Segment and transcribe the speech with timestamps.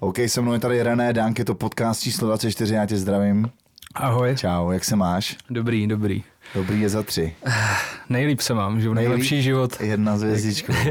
[0.00, 3.50] OK, se mnou je tady René Dánk, je to podcast číslo 24, já tě zdravím.
[3.94, 4.36] Ahoj.
[4.36, 5.36] Čau, jak se máš?
[5.50, 6.24] Dobrý, dobrý.
[6.54, 7.36] Dobrý je za tři.
[8.08, 9.80] Nejlíp se mám, že nejlepší život.
[9.80, 10.72] Jedna z hvězdičkou.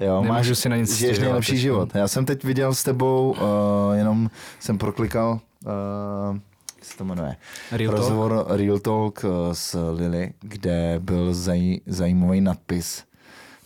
[0.00, 1.60] Jo, Nemůžu máš, si na nic žiješ stěžovat nejlepší teď.
[1.60, 1.94] život.
[1.94, 4.30] Já jsem teď viděl s tebou, uh, jenom
[4.60, 6.36] jsem proklikal, uh,
[6.76, 7.36] jak se to jmenuje?
[7.72, 8.00] Real Talk?
[8.00, 13.04] Rozhovor Real Talk uh, s Lily, kde byl zaj, zajímavý nadpis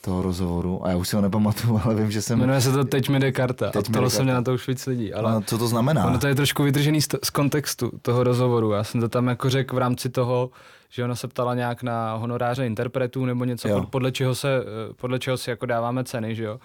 [0.01, 2.39] toho rozhovoru a já už si ho nepamatuju, ale vím, že jsem...
[2.39, 3.71] Jmenuje se to Teď mi jde karta.
[3.71, 5.15] Teď a ptalo se mě na to už víc lidí.
[5.15, 6.05] Ale Ale co to znamená?
[6.07, 8.71] ono to je trošku vytržený z, to- z kontextu toho rozhovoru.
[8.73, 10.51] Já jsem to tam jako řekl v rámci toho,
[10.91, 13.81] že ona se ptala nějak na honoráře interpretů nebo něco, Jo.
[13.81, 16.59] pod, podle, čeho se, eh, podle čeho si jako dáváme ceny, že jo.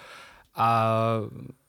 [0.55, 0.91] A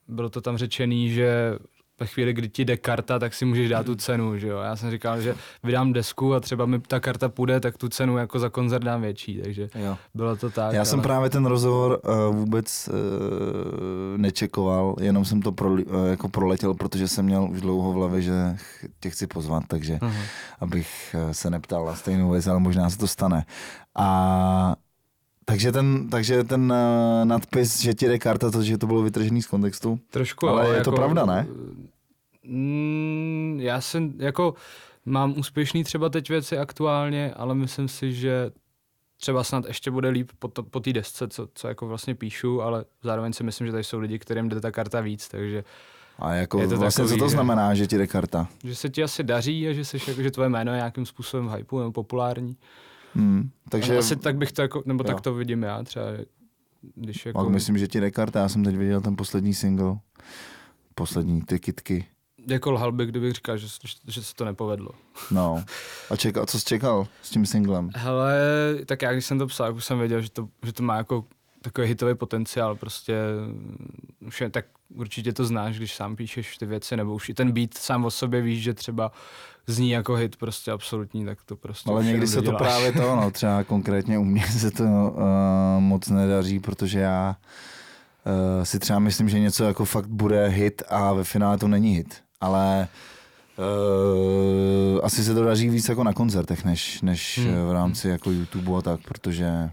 [0.09, 1.59] bylo to tam řečený, že
[2.01, 4.59] ve chvíli, kdy ti jde karta, tak si můžeš dát tu cenu, že jo.
[4.59, 8.17] Já jsem říkal, že vydám desku a třeba mi ta karta půjde, tak tu cenu
[8.17, 9.97] jako za koncert dám větší, takže Jo.
[10.15, 10.73] bylo to tak.
[10.75, 15.81] Já jsem ale- právě ten rozhovor uh, vůbec uh, nečekoval, jenom jsem to pro, uh,
[16.11, 18.57] jako proletěl, protože jsem měl už dlouho v hlavě, že
[19.01, 20.13] tě chci pozvat, takže Aha.
[20.61, 23.45] abych se neptal na stejnou věc, ale možná se to stane.
[23.99, 24.77] A
[25.49, 29.43] takže ten, takže ten uh, nadpis, že ti jde karta, to, že to bylo vytržený
[29.43, 29.99] z kontextu.
[30.11, 31.47] Trošku, Ale jo, je to pravda, ne?
[32.45, 34.55] Mm, já jsem jako
[35.07, 38.51] mám úspěšný třeba teď věci aktuálně, ale myslím si, že
[39.21, 42.63] třeba snad ještě bude líp po, to, po té desce, co, co jako vlastně píšu,
[42.63, 45.65] ale zároveň si myslím, že tady jsou lidi, kterým jde ta karta víc, takže
[46.19, 48.49] A jako Je to vlastně, takový, co to že- znamená, že ti jde karta?
[48.65, 51.49] že se ti asi daří a že, jsi, jako, že tvoje jméno je nějakým způsobem
[51.57, 52.57] hypu nebo populární.
[53.17, 53.51] Hmm.
[53.69, 55.07] Takže asi tak bych to jako, nebo Jo.
[55.07, 56.07] tak to vidím já třeba,
[56.95, 57.39] když jako...
[57.39, 57.51] jako...
[57.51, 58.41] myslím, že ti jde karta.
[58.41, 59.97] Já jsem teď viděl ten poslední single.
[60.95, 62.07] Poslední, ty kitky.
[62.49, 63.67] Jako lhal bych, kdybych říkal, že,
[64.09, 64.91] že se to nepovedlo.
[65.31, 65.65] No.
[66.11, 67.91] A čekal, co jsi čekal s tím singlem?
[67.95, 68.39] Hele,
[68.87, 71.25] tak já když jsem to psal, už jsem věděl, že to, že to má jako
[71.67, 73.15] takový hitový potenciál, prostě
[73.47, 73.89] mm,
[74.27, 74.65] už je, tak
[74.95, 78.11] určitě to znáš, když sám píšeš ty věci, nebo už i ten beat sám o
[78.11, 79.13] sobě víš, že třeba
[79.67, 83.31] zní jako hit prostě absolutní, tak to prostě Ale někdy se to právě to, no,
[83.31, 85.21] třeba konkrétně u mě se to uh,
[85.79, 87.37] moc nedaří, protože já
[88.27, 91.95] uh, si třeba myslím, že něco jako fakt bude hit a ve finále to není
[91.95, 92.23] hit.
[92.41, 92.89] Ale
[93.59, 97.69] uh, asi se to daří víc jako na koncertech, než, než hmm.
[97.69, 99.71] v rámci jako YouTube a tak, protože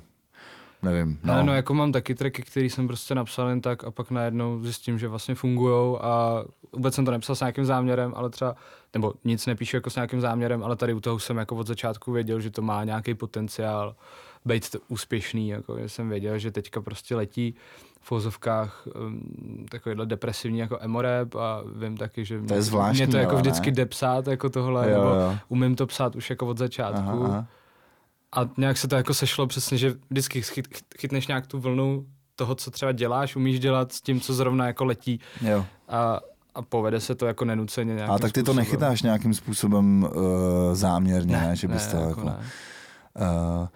[0.83, 1.19] nevím.
[1.23, 1.33] No.
[1.33, 4.63] Ale no, jako mám taky tracky, který jsem prostě napsal jen tak a pak najednou
[4.63, 8.55] zjistím, že vlastně fungujou a vůbec jsem to nepsal s nějakým záměrem, ale třeba,
[8.93, 12.11] nebo nic nepíšu jako s nějakým záměrem, ale tady u toho jsem jako od začátku
[12.11, 13.95] věděl, že to má nějaký potenciál
[14.45, 17.55] být to úspěšný, jako že jsem věděl, že teďka prostě letí
[18.01, 23.05] v vozovkách um, takovýhle depresivní jako emo rap a vím taky, že To je zvláštní,
[23.05, 23.75] mě to jako vždycky ne?
[23.75, 25.37] jde psát jako tohle, Jo, nebo jo.
[25.47, 26.99] umím to psát už jako od začátku.
[26.99, 27.47] Aha, aha.
[28.35, 32.05] A nějak se to jako sešlo přesně, že vždycky chyt, chyt, chytneš nějak tu vlnu
[32.35, 35.65] toho, co třeba děláš, umíš dělat s tím, co zrovna jako letí Jo.
[35.89, 36.19] a,
[36.55, 38.55] a povede se to jako nenuceně nějakým A tak ty to způsobem.
[38.57, 40.11] nechytáš nějakým způsobem uh,
[40.73, 42.23] záměrně, ne, ne že bys ne, to jako jako...
[42.29, 42.35] ne.
[43.59, 43.67] Uh,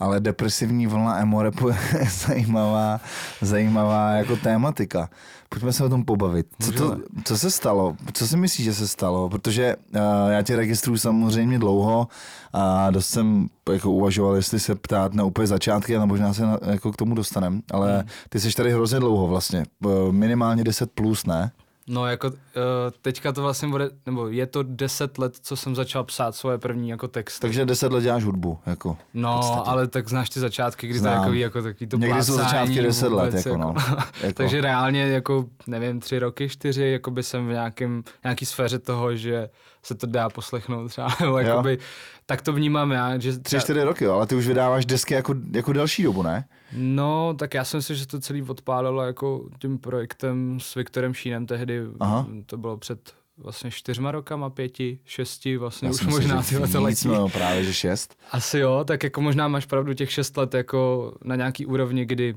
[0.00, 1.76] ale depresivní vlna emo rapu je
[2.26, 3.00] zajímavá,
[3.42, 5.10] zajímavá jako tématika.
[5.48, 6.46] Pojďme se o tom pobavit.
[6.62, 7.96] Co, to, co se stalo?
[8.12, 9.28] Co si myslíš, že se stalo?
[9.28, 12.08] Protože uh, já tě registruju samozřejmě dlouho
[12.52, 16.58] a dost jsem jako uvažoval, jestli se ptát na úplně začátky, ale možná se na,
[16.66, 17.62] jako k tomu dostanem.
[17.70, 18.08] Ale Hmm.
[18.28, 19.64] ty jsi tady hrozně dlouho vlastně.
[19.84, 21.50] Uh, minimálně 10 plus, ne?
[21.88, 22.34] No jako uh,
[23.02, 26.88] teďka to vlastně bude, nebo je to deset let, co jsem začal psát svoje první
[26.88, 27.40] jako texty.
[27.40, 28.58] Takže 10 let děláš hudbu.
[28.66, 29.70] Jako, No, podstatě.
[29.70, 31.18] ale tak znáš ty začátky, kdy to Znám.
[31.20, 33.74] takový, jako takový to Někdy jsou začátky 10 let, vůbec, jako no.
[34.22, 34.34] Jako.
[34.34, 39.16] Takže reálně jako, nevím, tři roky, čtyři, jako by jsem v nějakém, nějaký sféře toho,
[39.16, 39.48] že
[39.86, 41.78] se to dá poslechnout třeba, nebo jakoby,
[42.26, 45.14] tak to vnímám já, že Tři, třeba, čtyři roky, jo, ale ty už vydáváš desky
[45.14, 46.44] jako, jako delší dobu, ne?
[46.72, 51.46] no, tak já jsem si, že to celý odpálilo jako tím projektem s Viktorem Šínem
[51.46, 52.26] tehdy, Aha.
[52.46, 57.08] to bylo před vlastně čtyřma rokama, pěti, šesti, vlastně Já už možná že tyhle letí.
[57.08, 58.16] no, právě, že šest.
[58.32, 62.34] Asi jo, tak jako možná máš pravdu těch šest let jako na nějaký úrovni, kdy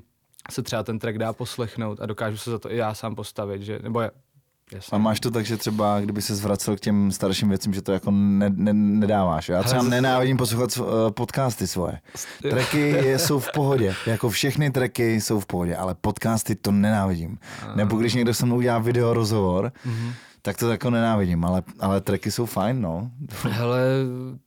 [0.52, 3.62] se třeba ten track dá poslechnout a dokážu se za to i já sám postavit,
[3.62, 4.02] že, nebo
[4.72, 4.96] jasně.
[4.96, 7.92] A máš to tak, že třeba, kdyby se zvracel k těm starším věcem, že to
[7.92, 9.50] jako ne, ne, nedáváš.
[9.50, 12.00] Já třeba nenávidím poslouchat uh, podcasty svoje.
[12.50, 17.38] Tracky je, jsou v pohodě, jako všechny tracky jsou v pohodě, ale podcasty to nenávidím.
[17.76, 20.14] Nebo když někdo se mnou udělá video rozhovor, Mhm.
[20.42, 23.12] Tak to jako nenávidím, ale, ale tracky jsou fajn, no.
[23.44, 23.82] Hele,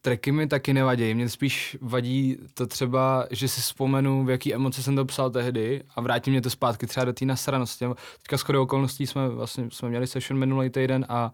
[0.01, 4.83] tracky mi taky nevadí, mě spíš vadí to třeba, že si vzpomenu, v jaký emoce
[4.83, 7.85] jsem to psal tehdy a vrátí mě to zpátky třeba do té nasranosti.
[8.19, 11.33] Teďka shodou okolností jsme vlastně jsme měli session minulý týden a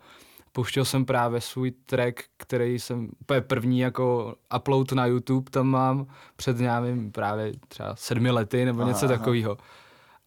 [0.52, 6.06] pouštěl jsem právě svůj track, který jsem úplně první jako upload na YouTube tam mám
[6.36, 9.16] před nějakým právě třeba sedmi lety nebo něco aha.
[9.16, 9.56] takového.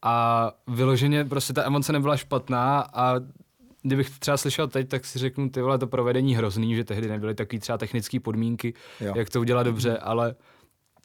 [0.01, 3.15] A vyloženě prostě ta emoce nebyla špatná a
[3.83, 7.07] kdybych to třeba slyšel teď, tak si řeknu, ty vole, to provedení hrozný, že tehdy
[7.07, 9.13] nebyly takové třeba technické podmínky, Jo.
[9.15, 10.35] jak to udělat dobře, ale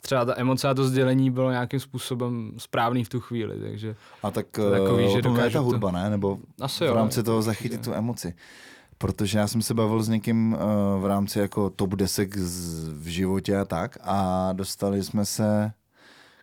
[0.02, 4.30] třeba ta emoce a to sdělení bylo nějakým způsobem správný v tu chvíli, takže A
[4.30, 6.10] tak To takový, eh, že o tom je ta dokážu to- hudba, ne?
[6.10, 6.94] Nebo asi v jo.
[6.94, 8.34] rámci toho zachytit tu emoci.
[8.98, 13.06] Protože já jsem se bavil s někým eh, v rámci jako top desek z, v
[13.06, 15.72] životě a tak a dostali jsme se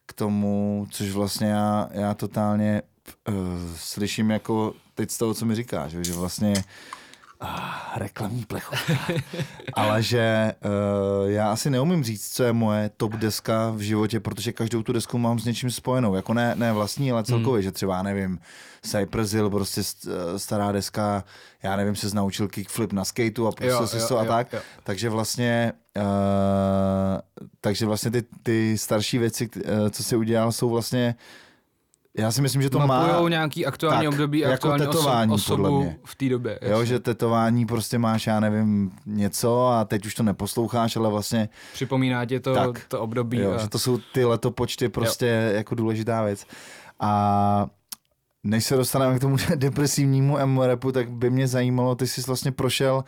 [0.06, 2.82] k tomu, což vlastně já, já totálně
[3.30, 3.36] uh,
[3.76, 6.54] slyším jako teď z toho, co mi říkáš, že, že vlastně
[7.40, 8.94] ah, reklamní plechovka.
[9.74, 14.52] Ale že uh, já asi neumím říct, co je moje top deska v životě, protože
[14.52, 16.16] každou tu desku mám s něčím spojenou.
[16.16, 18.40] Jako ne, ne vlastní, ale celkově, že třeba, nevím,
[18.82, 21.24] Cypress Hill, prostě st- eh, stará deska,
[21.64, 24.54] já nevím, se naučil kickflip na skateu a prostě si to a tak.
[24.54, 24.60] jo.
[24.84, 26.04] Takže vlastně, uh,
[27.62, 29.50] takže vlastně ty, ty starší věci,
[29.92, 31.16] co si udělal, jsou vlastně,
[32.18, 32.86] já si myslím, že to má...
[32.86, 35.98] Mapujou nějaký aktuální tak, období, jako aktuální tetování, oso- podle osobu mě.
[36.06, 36.60] v té době.
[36.62, 36.86] Jo, jasně.
[36.86, 42.26] že tetování prostě máš, já nevím, něco a teď už to neposloucháš, ale vlastně, Připomíná
[42.26, 42.86] tě to, Tak.
[42.88, 43.38] to období.
[43.40, 43.58] jo, a...
[43.58, 45.56] že to jsou ty letopočty prostě jo.
[45.56, 46.46] jako důležitá věc.
[47.00, 47.68] A
[48.44, 52.52] než se dostaneme k tomu depresivnímu emo rapu, tak by mě zajímalo, ty jsi vlastně
[52.52, 53.04] prošel uh,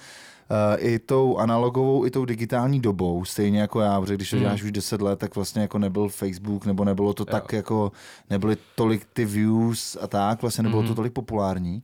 [0.78, 4.44] i tou analogovou, i tou digitální dobou, stejně jako já, protože když to Hmm.
[4.44, 7.26] děláš už 10 let, tak vlastně jako nebyl Facebook, nebo nebylo to Jo.
[7.26, 7.92] tak jako,
[8.30, 10.90] nebyly tolik ty views a tak, vlastně nebylo Mhm.
[10.90, 11.84] to tolik populární.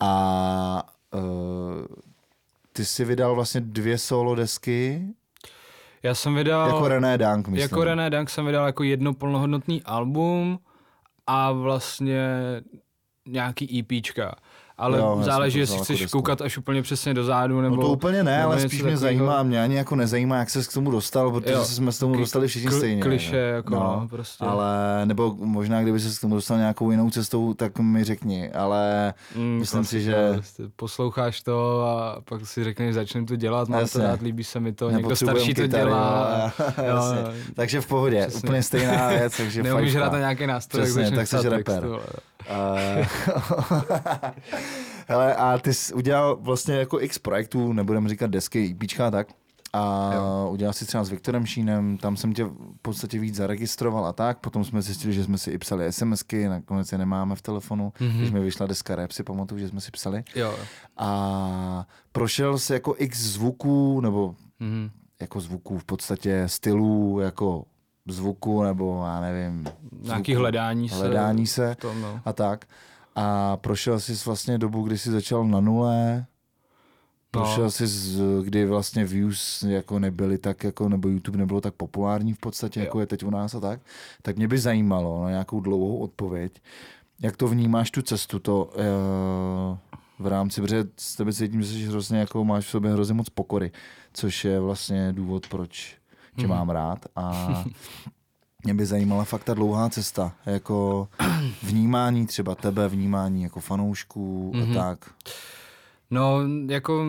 [0.00, 0.82] A
[1.14, 1.20] uh,
[2.72, 5.02] ty jsi vydal vlastně dvě solo desky,
[6.02, 6.68] Já jsem vydal...
[6.68, 7.62] jako René Dank, myslím.
[7.62, 10.58] Jako René Dank jsem vydal jako jedno plnohodnotný album
[11.26, 12.20] a vlastně
[13.26, 14.34] nějaký EPčka.
[14.78, 17.76] Ale Jo, záleží, jestli chceš jako koukat až úplně přesně dozadu, nebo...
[17.76, 18.98] No to úplně ne, ale spíš mě takovýho.
[19.00, 21.64] zajímá, mě ani jako nezajímá, jak se k tomu dostal, protože Jo.
[21.64, 23.02] jsme se k tomu dostali všichni kli- stejně.
[23.02, 23.54] kliše, jo.
[23.56, 24.44] jako no, prostě.
[24.44, 24.66] Ale,
[25.04, 29.56] nebo možná, kdyby se k tomu dostal nějakou jinou cestou, tak mi řekni, ale Mm,
[29.58, 33.80] myslím si, klasika, že- Prostě posloucháš to a pak si řekneš, začnu to dělat, mám
[33.80, 34.00] Jasně.
[34.00, 36.52] to rád, líbí se mi to, někdo starší to dělá.
[37.54, 41.84] Takže v pohodě, úplně stejná věc, Neumíš hrát na nějaký nástroj, tak jsi rapper.
[42.48, 43.06] Eh,
[45.08, 49.28] Hele, a ty jsi udělal vlastně jako x projektů, nebudeme říkat desky, EPčka a tak.
[49.72, 50.48] A Jo.
[50.52, 54.38] udělal si třeba s Viktorem Šínem, tam jsem tě v podstatě víc zaregistroval a tak.
[54.38, 57.92] Potom jsme zjistili, že jsme si i psali SMSky, nakonec je nemáme v telefonu.
[58.00, 58.10] Mhm.
[58.10, 58.18] Mm-hmm.
[58.18, 60.24] Když mi vyšla deska rap, si pamatuju, že jsme si psali.
[60.34, 60.54] Jo.
[60.96, 64.90] A prošel si jako x zvuků, nebo Mhm.
[65.20, 67.64] jako zvuků v podstatě stylů, jako
[68.12, 69.64] zvuku, nebo já nevím.
[70.02, 70.94] Nějaký zvuku, hledání se.
[70.94, 72.20] hledání se Tom, no.
[72.24, 72.64] a tak.
[73.14, 76.26] A prošel jsi vlastně dobu, kdy jsi začal na nule,
[77.30, 77.70] prošel No.
[77.70, 82.38] jsi, z, kdy vlastně views jako nebyly tak, jako, nebo YouTube nebylo tak populární v
[82.38, 82.84] podstatě, Jo.
[82.84, 83.80] jako je teď u nás a tak.
[84.22, 86.62] Tak mě by zajímalo na nějakou dlouhou odpověď,
[87.22, 89.78] jak to vnímáš tu cestu, to uh,
[90.18, 93.28] v rámci, protože s tebe cítím, že jsi hrozně, jako máš v sobě hrozně moc
[93.28, 93.72] pokory,
[94.12, 95.97] což je vlastně důvod, proč
[96.38, 96.56] tě Mhm.
[96.56, 97.46] mám rád a
[98.64, 101.08] mě by zajímala fakt ta dlouhá cesta, jako
[101.62, 104.70] vnímání třeba tebe, vnímání jako fanoušků Mhm.
[104.70, 105.10] a tak.
[106.10, 107.04] No, jako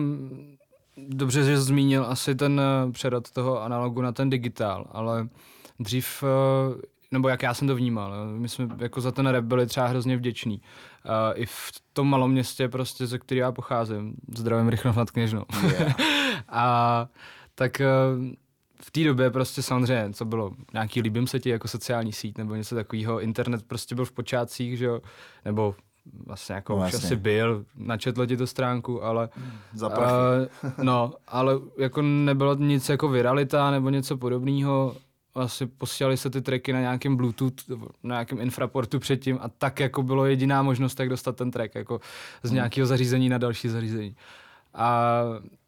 [0.96, 5.28] dobře, že jsi zmínil asi ten eh, přerod toho analogu na ten digitál, ale
[5.80, 6.80] dřív, eh,
[7.12, 9.86] nebo jak já jsem to vnímal, jo, my jsme jako za ten rap byli třeba
[9.86, 10.60] hrozně vděční.
[11.34, 15.44] I v tom malom městě, prostě, ze kterého já pocházím, zdravím Rychnov nad Kněžnou.
[15.62, 15.94] Yeah.
[16.48, 17.06] a
[17.54, 17.86] tak eh,
[18.82, 22.54] v té době prostě samozřejmě, co bylo, nějaký líbím se ti jako sociální síť nebo
[22.54, 25.00] něco takového, internet prostě byl v počátcích, že jo,
[25.44, 25.74] nebo
[26.26, 29.28] vlastně jako No, už asi byl, načetlo ti to stránku, ale
[29.74, 30.04] Za uh,
[30.82, 34.96] no, ale jako nebylo nic jako viralita nebo něco podobného,
[35.34, 37.54] asi posílali se ty tracky na nějakém Bluetooth,
[38.02, 42.00] na nějakém infraportu předtím a tak jako bylo jediná možnost, jak dostat ten track jako
[42.42, 44.16] z nějakého zařízení na další zařízení.
[44.74, 45.22] A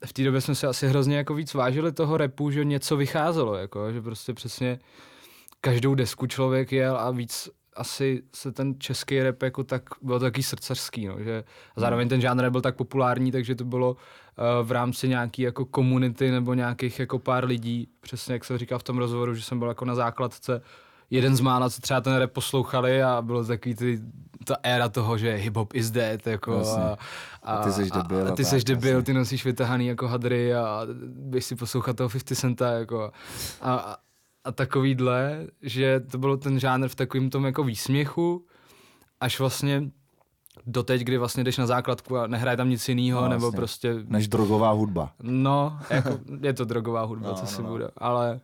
[0.07, 3.55] v té době jsme se asi hrozně jako víc vážili toho repu, že něco vycházelo,
[3.55, 4.79] jako, že prostě přesně
[5.61, 10.43] každou desku člověk jel a víc asi se ten český rap jako tak, byl taky
[10.43, 11.45] srdcařský, no, že
[11.77, 15.65] a zároveň ten žánr nebyl tak populární, takže to bylo uh, v rámci nějaký jako
[15.65, 19.59] komunity nebo nějakých jako pár lidí, přesně jak jsem říkal v tom rozhovoru, že jsem
[19.59, 20.63] byl jako na základce
[21.15, 24.01] jeden z mála, co třeba ten rap poslouchali a bylo takový ty,
[24.45, 26.83] ta éra toho, že hip-hop is dead, jako Jasně.
[26.83, 26.97] a,
[27.43, 29.03] A ty seš debil a, a ty seš debil, jasně.
[29.03, 33.13] ty nosíš vytahaný jako hadry a běž si poslouchat toho 50 centa, jako
[33.61, 33.97] a, a,
[34.45, 38.47] a takovýhle, že to bylo ten žánr v takovém tom jako výsměchu,
[39.21, 39.83] až vlastně
[40.67, 43.57] doteď, kdy vlastně jdeš na základku a nehraje tam nic jiného, No, nebo jasně.
[43.57, 45.13] prostě, Než drogová hudba.
[45.23, 47.69] no, jako, je to drogová hudba, no, co no, si no.
[47.69, 48.41] bude, ale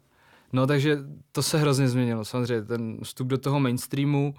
[0.53, 0.99] no takže
[1.33, 4.35] to se hrozně změnilo, samozřejmě ten vstup do toho mainstreamu,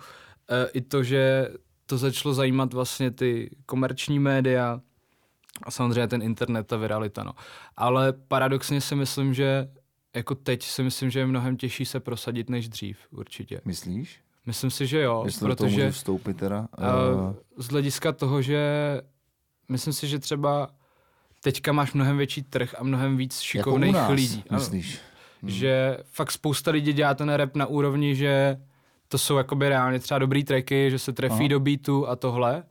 [0.73, 1.49] i to, že
[1.85, 4.81] to začalo zajímat vlastně ty komerční média
[5.63, 7.31] a samozřejmě ten internet, ta viralita, no.
[7.77, 9.69] Ale paradoxně si myslím, že
[10.15, 13.61] jako teď si myslím, že je mnohem těžší se prosadit než dřív, určitě.
[13.65, 14.19] Myslíš?
[14.45, 16.59] Myslím si, že jo, Jestli protože toho vstoupit teda?
[16.59, 18.61] Uh, z hlediska toho, že
[19.69, 20.69] myslím si, že třeba
[21.41, 24.43] teďka máš mnohem větší trh a mnohem víc šikovných jako u nás, lidí.
[24.51, 24.99] Myslíš?
[25.41, 25.51] Hmm.
[25.51, 28.57] Že fakt spousta lidí dělá ten rap na úrovni, že
[29.07, 31.47] to jsou jakoby reálně třeba dobrý tracky, že se trefí Aha.
[31.47, 32.63] do beatu a tohle.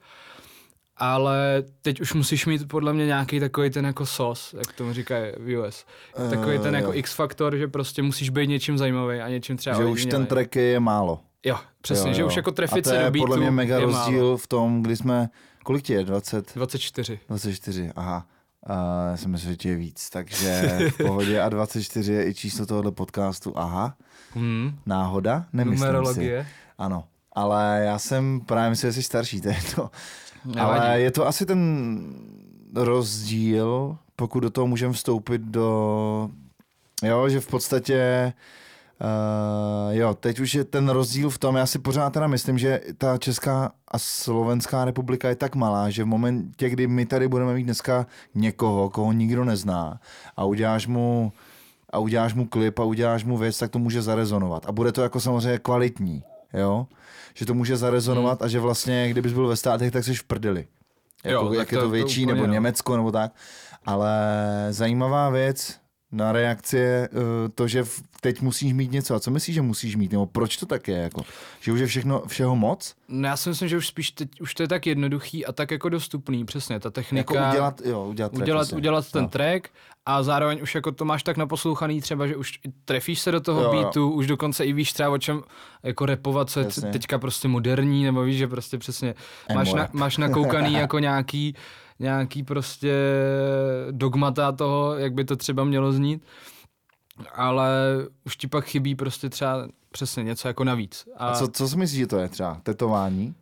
[0.96, 5.32] Ale teď už musíš mít podle mě nějaký takový ten jako sos, jak tomu říkají
[5.38, 5.86] v US.
[6.30, 9.84] Takový ten jako uh, X-faktor, že prostě musíš být něčím zajímavý a něčím třeba Že
[9.84, 11.20] už ten track je málo.
[11.44, 12.16] Jo, přesně, jo, jo.
[12.16, 14.36] že už jako trefit se do beatu podle mě mega rozdíl málo.
[14.36, 15.28] v tom, kdy jsme,
[15.64, 16.52] kolik ti je, 20?
[16.54, 17.20] 24.
[17.28, 18.26] 24, aha.
[18.66, 22.34] A já jsem myslel, že ti je víc, takže v pohodě a 24 je i
[22.34, 23.96] číslo tohoto podcastu, aha.
[24.34, 24.78] Hmm.
[24.86, 25.46] Náhoda?
[25.52, 26.42] Nemyslím Numerologie.
[26.42, 26.48] si.
[26.78, 29.90] Ano, ale já jsem právě myslel, že jsi starší, to je to.
[30.44, 30.80] Nevadí.
[30.80, 32.00] Ale je to asi ten
[32.74, 36.30] rozdíl, pokud do toho můžeme vstoupit do...
[37.02, 38.32] Jo, že v podstatě
[39.00, 42.80] Uh, jo, teď už je ten rozdíl v tom, já si pořád teda myslím, že
[42.98, 47.54] ta Česká a Slovenská republika je tak malá, že v momentě, kdy my tady budeme
[47.54, 50.00] mít dneska někoho, koho nikdo nezná
[50.36, 51.32] a uděláš mu
[51.90, 54.66] a uděláš mu klip a uděláš mu věc, tak to může zarezonovat.
[54.66, 56.22] A bude to jako samozřejmě kvalitní,
[56.54, 56.86] jo?
[57.34, 58.46] Že to může zarezonovat hmm.
[58.46, 60.66] a že vlastně, kdybys byl ve státech, tak jsi v prdeli.
[61.24, 62.52] Jako, jo, jak je to větší, to nebo jo.
[62.52, 63.32] Německo, nebo tak.
[63.86, 64.16] Ale
[64.70, 65.80] zajímavá věc,
[66.12, 67.08] na reakce
[67.54, 67.84] to, že
[68.20, 69.14] teď musíš mít něco.
[69.14, 70.12] A co myslíš, že musíš mít?
[70.12, 70.96] Nebo proč to tak je?
[70.96, 71.22] Jako?
[71.60, 72.94] Že už je všechno, všeho moc?
[73.08, 75.70] No já si myslím, že už spíš teď, už to je tak jednoduchý a tak
[75.70, 77.34] jako dostupný, přesně, ta technika.
[77.34, 79.28] Jako udělat, jo, udělat, track, udělat, udělat ten no.
[79.28, 79.68] track
[80.06, 83.62] a zároveň už jako to máš tak naposlouchaný třeba, že už trefíš se do toho
[83.62, 84.08] jo, beatu, jo.
[84.08, 85.42] už dokonce i víš třeba o čem
[85.82, 89.14] jako repovat, co je teďka prostě moderní, nebo víš, že prostě přesně
[89.54, 91.54] máš, na, máš nakoukaný jako nějaký
[91.98, 92.94] nějaký prostě
[93.90, 96.22] dogmata toho, jak by to třeba mělo znít,
[97.34, 97.70] ale
[98.26, 101.08] už ti pak chybí prostě třeba přesně něco jako navíc.
[101.16, 102.60] A, A co, co si myslíš, že to je třeba?
[102.62, 103.34] Tetování?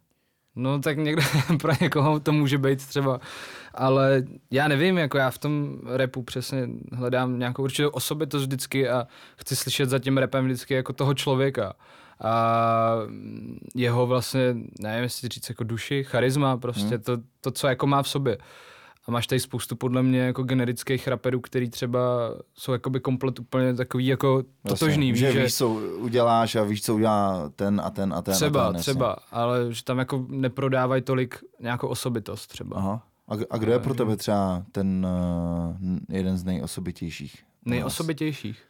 [0.57, 1.23] No tak někdo,
[1.61, 3.21] pro někoho to může být třeba,
[3.75, 9.07] ale já nevím, jako já v tom repu přesně hledám nějakou určitou osobitost vždycky a
[9.37, 11.73] chci slyšet za tím repem vždycky jako toho člověka
[12.21, 12.97] a
[13.75, 17.03] jeho vlastně, nevím jestli říct jako duši, charisma, prostě hmm.
[17.03, 18.39] to, to, co jako má v sobě.
[19.07, 22.01] A máš tady spoustu podle mě jako generických raperů, který třeba
[22.55, 25.13] jsou jakoby komplet úplně takový jako totožný.
[25.13, 25.69] Víš, že víš, co
[25.99, 29.59] uděláš a víš, co udělá ten a ten a ten Třeba, a ten, třeba, ale
[29.71, 32.77] že tam jako neprodávají tolik nějakou osobitost třeba.
[32.77, 33.03] Aha.
[33.29, 37.45] A, a kdo je pro tebe třeba ten uh, jeden z nejosobitějších?
[37.65, 38.63] Nejosobitějších?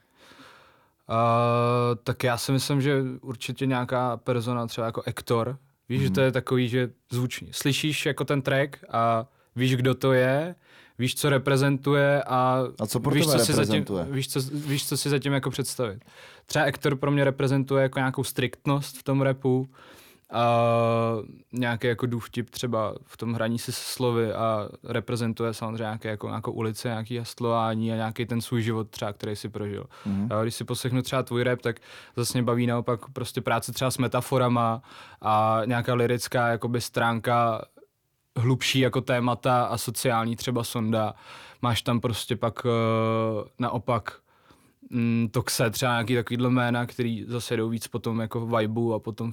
[1.08, 5.58] Uh, tak já si myslím, že určitě nějaká persona třeba jako Ektor,
[5.88, 6.04] víš, mm.
[6.04, 7.48] že to je takový, že zvučný.
[7.52, 10.54] Slyšíš jako ten track a víš, kdo to je,
[10.98, 14.96] víš, co reprezentuje a, a co pro víš, co si zatím, víš, co, víš, co
[14.96, 16.04] si zatím jako představit.
[16.46, 19.68] Třeba Ektor pro mě reprezentuje jako nějakou striktnost v tom repu,
[20.32, 20.56] a
[21.52, 26.52] nějaký jako důvtip třeba v tom hraní si slovy a reprezentuje samozřejmě nějaké jako, nějakou
[26.52, 29.86] ulici, nějaký jaslování a nějaký ten svůj život třeba, který si prožil.
[30.06, 30.28] Mm.
[30.32, 31.80] A když si poslechnu třeba tvůj rap, tak
[32.16, 34.82] zase mě baví naopak prostě práce třeba s metaforama
[35.22, 37.64] a nějaká lirická jakoby stránka
[38.36, 41.14] hlubší jako témata a sociální třeba sonda.
[41.62, 42.70] Máš tam prostě pak uh,
[43.58, 44.25] naopak
[44.90, 49.32] mm, Toxe, třeba nějaký takovýhle jména, který zase jdou víc potom jako vibu a potom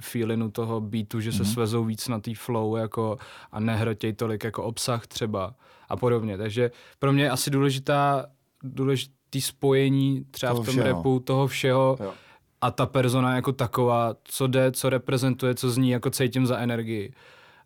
[0.00, 1.52] feelinu toho beatu, že se mm-hmm.
[1.52, 3.18] svezou víc na tý flow jako
[3.52, 5.54] a nehrotěj tolik jako obsah třeba
[5.88, 6.38] a podobně.
[6.38, 8.26] Takže pro mě je asi důležitá,
[8.62, 10.86] důležitý spojení třeba toho v tom všeho.
[10.86, 12.12] repu toho všeho jo.
[12.60, 17.12] a ta persona jako taková, co jde, co reprezentuje, co zní, jako cítím za energii.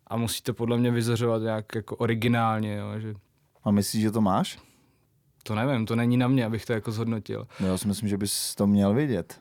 [0.07, 2.75] A musí to podle mě vyzařovat nějak jako originálně.
[2.75, 3.13] Jo, že...
[3.63, 4.66] A myslíš, že to máš?
[5.47, 7.47] To nevím, to není na mě, abych to jako zhodnotil.
[7.59, 9.39] No, já si myslím, že bys to měl vědět.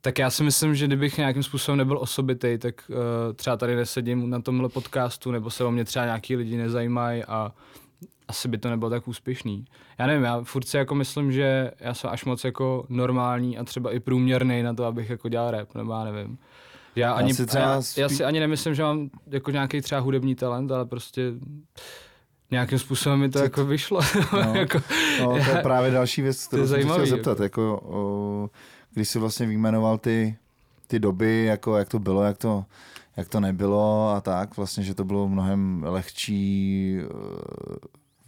[0.00, 2.96] Tak já si myslím, že kdybych nějakým způsobem nebyl osobitý, tak uh,
[3.36, 7.52] třeba tady nesedím na tomhle podcastu, nebo se o mě třeba nějaký lidi nezajímají a
[8.28, 9.64] asi by to nebylo tak úspěšný.
[9.98, 13.64] Já nevím, já furt si jako myslím, že já jsem až moc jako normální a
[13.64, 16.38] třeba i průměrný na to, abych jako dělal rap, nebo já nevím.
[16.96, 18.00] Já, já ani, si třeba já, spí...
[18.00, 21.32] já si ani nemyslím, že mám jako nějaký třeba hudební talent, ale prostě
[22.50, 24.00] nějakým způsobem mi to Co jako vyšlo.
[24.32, 24.80] No, jako,
[25.20, 27.40] no, to je právě další věc, kterou jsem chtěl zeptat.
[27.40, 28.50] Jako, o,
[28.94, 30.36] když jsi vlastně vyjmenoval ty,
[30.86, 32.64] ty doby, jako jak to bylo, jak to,
[33.16, 37.06] jak to nebylo a tak, vlastně, že to bylo mnohem lehčí eh,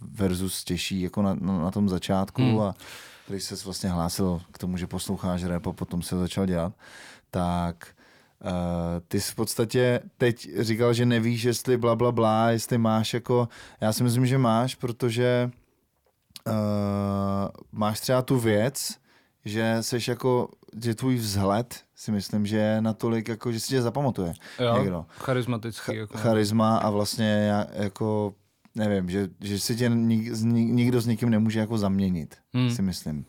[0.01, 2.59] versus těžší jako na, na, na tom začátku hmm.
[2.59, 2.75] a
[3.27, 6.73] když se vlastně hlásil k tomu, že posloucháš rap a potom se začal dělat,
[7.31, 7.87] tak
[8.45, 8.51] Uh,
[9.07, 13.47] ty jsi v podstatě teď říkal, že nevíš, jestli bla, bla, bla, jestli máš jako,
[13.81, 15.51] já si myslím, že máš, protože
[16.47, 16.53] uh,
[17.71, 18.95] máš třeba tu věc,
[19.45, 20.49] že jsi jako,
[20.83, 25.05] že tvůj vzhled si myslím, že je natolik, jako, že si tě zapamatuje Jo, někdo.
[25.09, 25.91] charismatický.
[25.91, 26.17] Ch- jako.
[26.17, 28.33] charisma a vlastně já, jako,
[28.75, 32.71] nevím, že, že si tě nik, z ni- nikdo s nikým nemůže jako zaměnit, Hmm.
[32.71, 33.25] si myslím.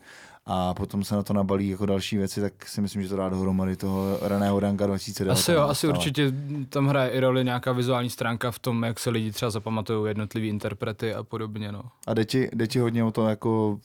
[0.51, 3.29] A potom se na to nabalí jako další věci, tak si myslím, že to dá
[3.29, 5.39] dohromady toho raného Danka 2019.
[5.39, 6.33] Asi jo, asi ale- určitě
[6.69, 10.47] tam hraje i roli nějaká vizuální stránka v tom, jak se lidi třeba zapamatují jednotlivý
[10.47, 11.81] interprety a podobně, no.
[12.07, 13.79] A jde ti, jde ti hodně o to, jako,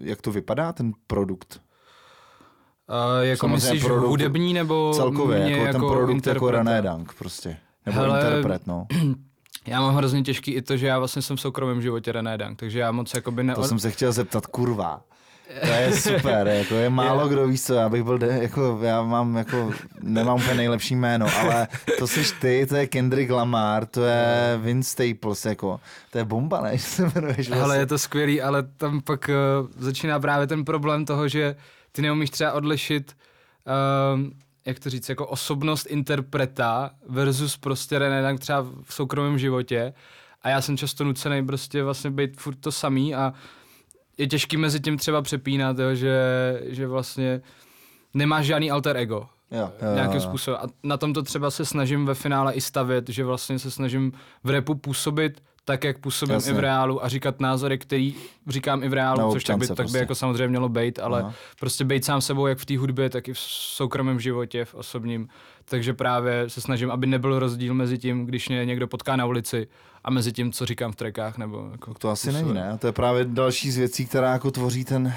[0.00, 1.60] jak to vypadá, ten produkt?
[2.88, 6.50] A jako Samozřejmě myslíš produkt- hudební nebo Celkově, mě jako, ten produkt jako interpreta?
[6.58, 7.56] René Dank prostě.
[7.86, 8.86] Nebo Hele, interpret, no.
[9.66, 12.58] Já mám hrozně těžký i to, že já vlastně jsem v soukromém životě René Dank,
[12.58, 13.54] takže já moc jakoby ne...
[13.54, 15.02] To jsem se chtěl zeptat, kurva.
[15.60, 19.36] To je super, jako je málo kdo víš co, já bych byl, jako, já mám
[19.36, 24.58] jako, nemám úplně nejlepší jméno, ale to jsi ty, to je Kendrick Lamar, to je
[24.62, 25.80] Vince Staples, jako,
[26.10, 27.64] to je bomba, ne, že se jmenuješ vlastně.
[27.64, 29.30] Ale je to skvělý, ale tam pak
[29.62, 31.56] uh, začíná právě ten problém toho, že
[31.92, 33.16] ty neumíš třeba odlišit,
[34.14, 34.32] um,
[34.66, 39.92] jak to říct, jako osobnost interpreta versus prostě René Dank třeba v soukromém životě.
[40.42, 43.32] A já jsem často nucený prostě vlastně být furt to samý a
[44.20, 46.18] je těžký mezi tím třeba přepínat, jo, že,
[46.66, 47.40] že vlastně
[48.14, 50.60] nemáš žádný alter ego jo, jo, nějakým způsobem.
[50.62, 54.12] A na tom to třeba se snažím ve finále i stavět, že vlastně se snažím
[54.44, 56.50] v repu působit tak, jak působím Jasně.
[56.52, 58.14] i v reálu a říkat názory, který
[58.48, 59.98] říkám i v reálu, Na což tak by, občance tak by prostě.
[59.98, 61.34] jako samozřejmě mělo být, ale Aha.
[61.60, 65.28] prostě být sám sebou jak v té hudbě, tak i v soukromém životě, v osobním.
[65.64, 69.68] Takže právě se snažím, aby nebyl rozdíl mezi tím, když mě někdo potká na ulici
[70.04, 71.38] a mezi tím, co říkám v trackách.
[71.38, 72.46] Nebo jako To asi působím.
[72.46, 72.70] není, ne?
[72.70, 75.14] A to je právě další z věcí, která jako tvoří ten,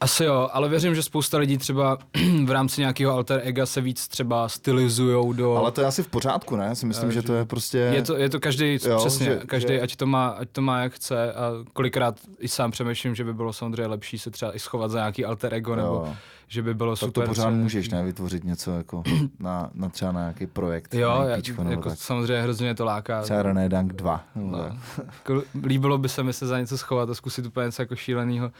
[0.00, 1.98] Asi jo, ale věřím, že spousta lidí třeba
[2.44, 5.56] v rámci nějakého alter ega se víc třeba stylizujou do...
[5.56, 6.64] ale to je asi v pořádku, ne?
[6.66, 7.78] Já si myslím, Eh, že to je prostě...
[7.78, 10.62] Je to, je to každý, Jo, přesně, že- každý, že- ať to, má, ať to
[10.62, 14.56] má jak chce a kolikrát i sám přemýšlím, že by bylo samozřejmě lepší se třeba
[14.56, 16.14] i schovat za nějaký alter ego, nebo jo.
[16.48, 17.24] že by bylo Tak super.
[17.24, 18.04] to pořád můžeš, ne?
[18.04, 19.02] Vytvořit něco jako
[19.38, 20.94] na, na třeba na nějaký projekt.
[20.94, 21.98] Jo, na já, nebo jako tak.
[21.98, 23.22] samozřejmě hrozně to láká.
[23.22, 24.24] Třeba René Dank 2.
[24.34, 24.72] nebo tak.
[24.72, 24.78] No.
[25.18, 28.50] Jako líbilo by se mi se za něco schovat a zkusit úplně něco jako šíleného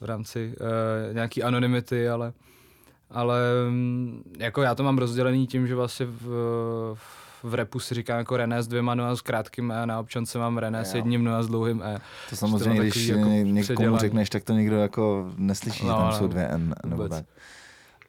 [0.00, 2.32] v rámci uh, nějaký anonymity, ale,
[3.10, 3.38] ale
[3.70, 6.26] mm, jako já to mám rozdělený tím, že vlastně v,
[7.42, 10.38] v repu si říkám jako René s dvěma no a s krátkým E, na občance
[10.38, 11.98] mám René s jedním no a s dlouhým E.
[12.30, 13.98] To samozřejmě, to když jako ně- někomu předělaný.
[13.98, 17.24] řekneš, tak to nikdo jako neslyší, No, že tam no, jsou dvě N nebo tak.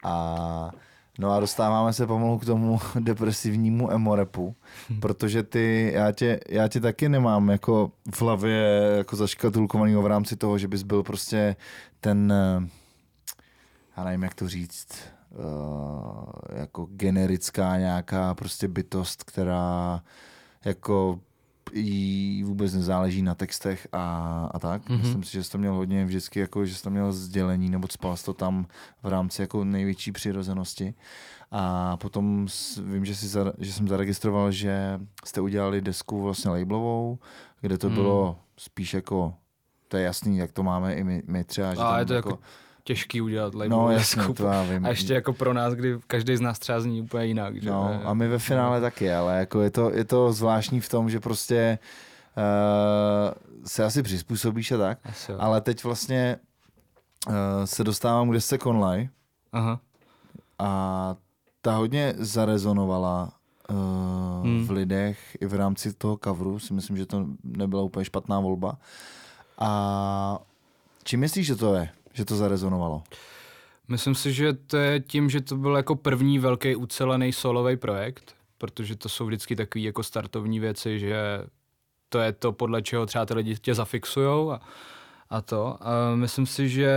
[0.04, 0.70] A
[1.18, 4.54] no a dostáváme se pomalu k tomu depresivnímu emorepu,
[5.00, 10.36] protože ty, já tě, já tě taky nemám jako v hlavě jako zaškatulkovanýho v rámci
[10.36, 11.56] toho, že bys byl prostě
[12.00, 12.68] ten, eh,
[13.96, 14.88] já nevím, jak to říct,
[15.32, 20.02] eh, jako generická nějaká prostě bytost, která
[20.64, 21.20] jako
[21.72, 24.04] jí vůbec nezáleží na textech a,
[24.54, 24.82] a tak.
[24.82, 24.92] Mm-hmm.
[24.92, 25.00] Mhm.
[25.02, 27.88] Myslím si, že jsi to měl hodně vždycky, jako, že jsi to měl sdělení, nebo
[27.90, 28.66] spal to tam
[29.02, 30.94] v rámci jako největší přirozenosti.
[31.50, 32.46] A potom
[32.84, 37.18] vím, že, jsi za, že jsem zaregistroval, že jste udělali desku vlastně labelovou,
[37.60, 37.94] kde to Mm.
[37.94, 39.34] bylo spíš jako,
[39.88, 41.74] to je jasný, jak to máme i my, my třeba.
[41.74, 42.38] Že A tam je to jako
[42.84, 44.86] těžký udělat label No jasně, to já vím.
[44.86, 47.62] A ještě jako pro nás, kdy každý z nás třeba zní úplně jinak.
[47.62, 47.70] Že?
[47.70, 51.10] No, a my ve finále taky, ale jako je to, je to zvláštní v tom,
[51.10, 51.78] že prostě
[52.36, 53.32] uh,
[53.64, 56.36] se asi přizpůsobíš a tak, Asi ale teď vlastně
[57.28, 59.08] uh, se dostávám k desce Conlay
[59.52, 59.80] Aha.
[60.58, 61.14] a
[61.62, 63.32] ta hodně zarezonovala
[63.70, 63.76] uh,
[64.42, 64.66] Hmm.
[64.66, 68.76] v lidech i v rámci toho coveru, si myslím, že to nebyla úplně špatná volba.
[69.58, 70.38] A
[71.04, 73.02] čím myslíš, že to je, že to zarezonovalo?
[73.88, 78.34] Myslím si, že to je tím, že to byl jako první velký ucelený solový projekt,
[78.58, 81.16] protože to jsou vždycky takové jako startovní věci, že
[82.08, 84.60] to je to, podle čeho třeba ty lidi tě zafixujou a,
[85.30, 85.76] a to.
[85.80, 86.92] A myslím si, že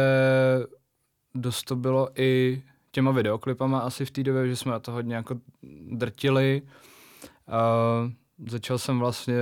[1.35, 5.15] dost to bylo i těma videoklipama asi v té době, že jsme na to hodně
[5.15, 5.39] jako
[5.91, 6.61] drtili.
[7.47, 7.61] A
[8.47, 9.35] začal jsem vlastně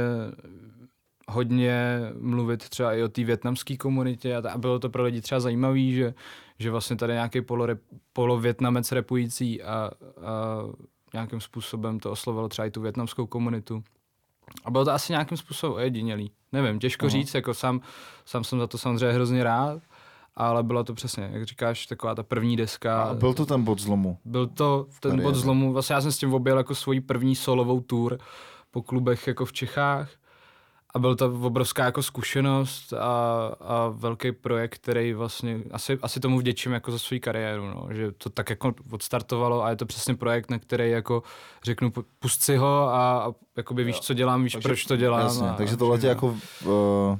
[1.28, 5.22] hodně mluvit třeba i o té větnamské komunitě a, ta- a bylo to pro lidi
[5.22, 6.14] třeba zajímavé, že,
[6.60, 7.82] že vlastně tady nějaký polorep,
[8.14, 9.92] polovětnamec repující a, a
[11.14, 13.84] nějakým způsobem to oslovilo třeba i tu větnamskou komunitu.
[14.66, 16.32] A bylo to asi nějakým způsobem ojedinělý.
[16.52, 17.12] Nevím, těžko Aha.
[17.12, 17.82] říct, jako sám,
[18.26, 19.82] sám jsem za to samozřejmě hrozně rád,
[20.36, 23.04] ale bylo to přesně, jak říkáš, taková ta první deska.
[23.04, 24.18] A byl to ten bod zlomu.
[24.26, 25.30] Byl to ten kariéře.
[25.30, 28.18] bod zlomu, vlastně já jsem s tím objel jako svoji první solovou tour
[28.72, 30.10] po klubech jako v Čechách
[30.94, 36.40] a byl to obrovská jako zkušenost a, a velký projekt, který vlastně, asi, asi tomu
[36.40, 40.16] vděčím jako za svou kariéru, no, že to tak jako odstartovalo a je to přesně
[40.16, 41.24] projekt, na který jako
[41.64, 45.22] řeknu, pust si ho a, a jakoby víš, co dělám, víš, takže, proč to dělám.
[45.22, 47.18] Jasně, a, takže tohle tě jako uh,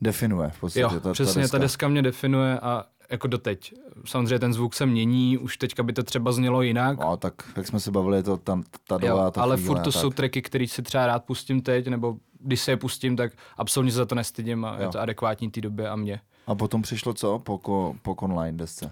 [0.00, 0.94] definuje v podstatě.
[0.94, 1.58] Jo, ta, přesně, ta deska.
[1.58, 3.74] ta deska mě definuje a jako doteď.
[4.04, 7.00] Samozřejmě ten zvuk se mění, už teďka by to třeba znělo jinak.
[7.00, 9.84] No, tak jak jsme se bavili, je to tam ta dolá, ta ale chvíle, furt
[9.84, 10.00] to tak.
[10.00, 13.92] jsou tracky, které si třeba rád pustím teď, nebo když se je pustím, tak absolutně
[13.92, 14.82] se za to nestydím a Jo.
[14.82, 16.20] je to adekvátní té době a mě.
[16.46, 17.38] A potom přišlo co?
[17.38, 18.84] Po, ko, po online desce.
[18.84, 18.90] Uh,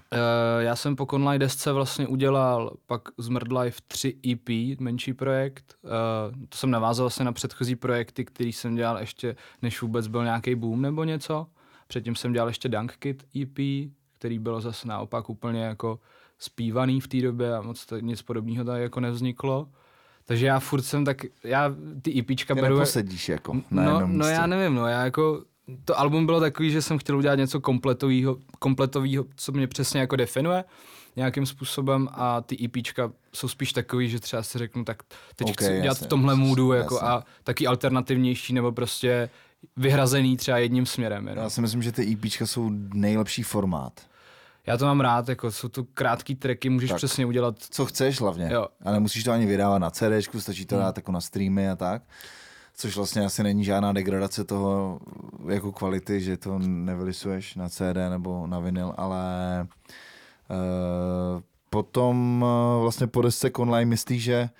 [0.59, 5.75] já jsem po Conline desce vlastně udělal pak z Murd Life 3 EP, menší projekt.
[5.83, 5.91] Uh,
[6.49, 10.55] to jsem navázal vlastně na předchozí projekty, který jsem dělal ještě, než vůbec byl nějaký
[10.55, 11.47] boom nebo něco.
[11.87, 13.59] Předtím jsem dělal ještě Dunk Kid EP,
[14.21, 15.99] který bylo zase naopak úplně jako
[16.39, 19.69] zpívaný v té době a moc to, nic podobného tady jako nevzniklo.
[20.25, 22.75] Takže já furt jsem tak, já ty EPčka Ty beru...
[22.75, 24.33] neposedíš jako na no, jednom no místě.
[24.33, 25.43] já nevím, no já jako,
[25.85, 30.17] to album bylo takový, že jsem chtěl udělat něco kompletového, kompletového, co mě přesně jako
[30.17, 30.65] definuje
[31.17, 35.03] nějakým způsobem a ty EPčka jsou spíš takový, že třeba si řeknu, tak
[35.37, 37.09] teď Ok, okay, chci udělat jasně, v tomhle moodu jako jasně.
[37.09, 39.31] a taky alternativnější nebo prostě
[39.77, 41.29] vyhrazený třeba jedním směrem.
[41.29, 41.45] Jenom.
[41.45, 44.10] Já si myslím, že ty EPčka jsou nejlepší formát.
[44.67, 46.95] Já to mám rád, jako jsou to krátký tracky, můžeš Tak.
[46.95, 46.99] tak.
[46.99, 48.49] přesně udělat Co chceš hlavně.
[48.53, 48.67] Jo.
[48.85, 50.85] A nemusíš to ani vydávat na CD, stačí to Hmm.
[50.85, 52.03] dát jako na streamy a tak.
[52.75, 55.01] Což vlastně asi není žádná degradace toho
[55.49, 59.27] jako kvality, že to nevylisuješ na CD nebo na vinyl, ale
[60.51, 62.43] uh, potom
[62.77, 64.51] uh, vlastně po desce online myslíš, že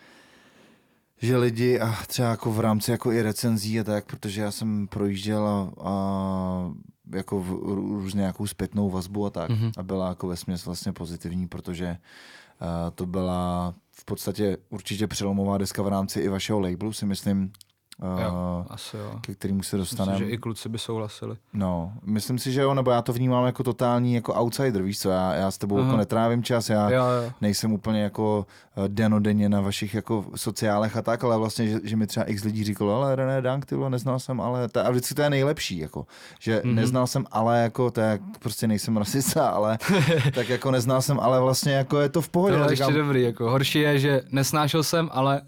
[1.23, 4.87] že lidi a třeba jako v rámci jako i recenzí a tak, protože já jsem
[4.89, 5.95] projížděl a, a
[7.13, 9.73] jako v, různě nějakou zpětnou vazbu a tak Mhm.
[9.77, 11.97] a byla jako vesměs vlastně pozitivní, protože
[12.63, 17.53] uh, to byla v podstatě určitě přelomová deska v rámci i vašeho labelu, si myslím,
[18.23, 18.65] Jo.
[18.69, 19.13] asi jo.
[19.21, 20.19] ke kterému se Myslím, dostaneme.
[20.19, 21.37] že i kluci by souhlasili.
[21.53, 25.11] No, myslím si, že jo, nebo já to vnímám jako totální jako outsider, víš co,
[25.11, 25.85] já, já s tebou Aha.
[25.87, 27.33] jako netrávím čas, já Jo, jo.
[27.41, 31.97] nejsem úplně jako eh, denodenně na vašich jako sociálech a tak, ale vlastně, že, že
[31.97, 35.15] mi třeba x lidí říkalo, ale René Dank, ty neznal jsem, ale ta, a vždycky
[35.15, 36.07] to je nejlepší, jako,
[36.39, 36.67] že mm-hmm.
[36.67, 36.75] Mhm.
[36.75, 39.79] neznal jsem, ale jako, to je, prostě nejsem rasista, ale
[40.35, 42.57] tak jako neznal jsem, ale vlastně jako je to v pohodě.
[42.57, 45.43] To je ještě dobrý, jako horší je, že nesnášel jsem, ale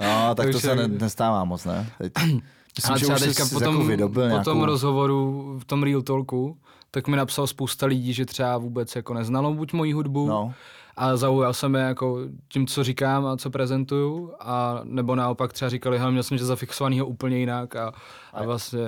[0.00, 1.86] no, tak to to, se ne, nestává moc, ne?
[1.98, 4.44] Teď, myslím, ale třeba teďka po tom, jako vydobil po nějakou...
[4.44, 6.58] tom rozhovoru v tom Real Talku,
[6.90, 10.52] tak mi napsal spousta lidí, že třeba vůbec jako neznalo buď moji hudbu No,
[10.96, 15.68] a zaujal jsem je jako tím, co říkám a co prezentuju a nebo naopak třeba
[15.68, 17.92] říkali, hele, měl jsem tě zafixovanýho úplně jinak a,
[18.32, 18.80] a vlastně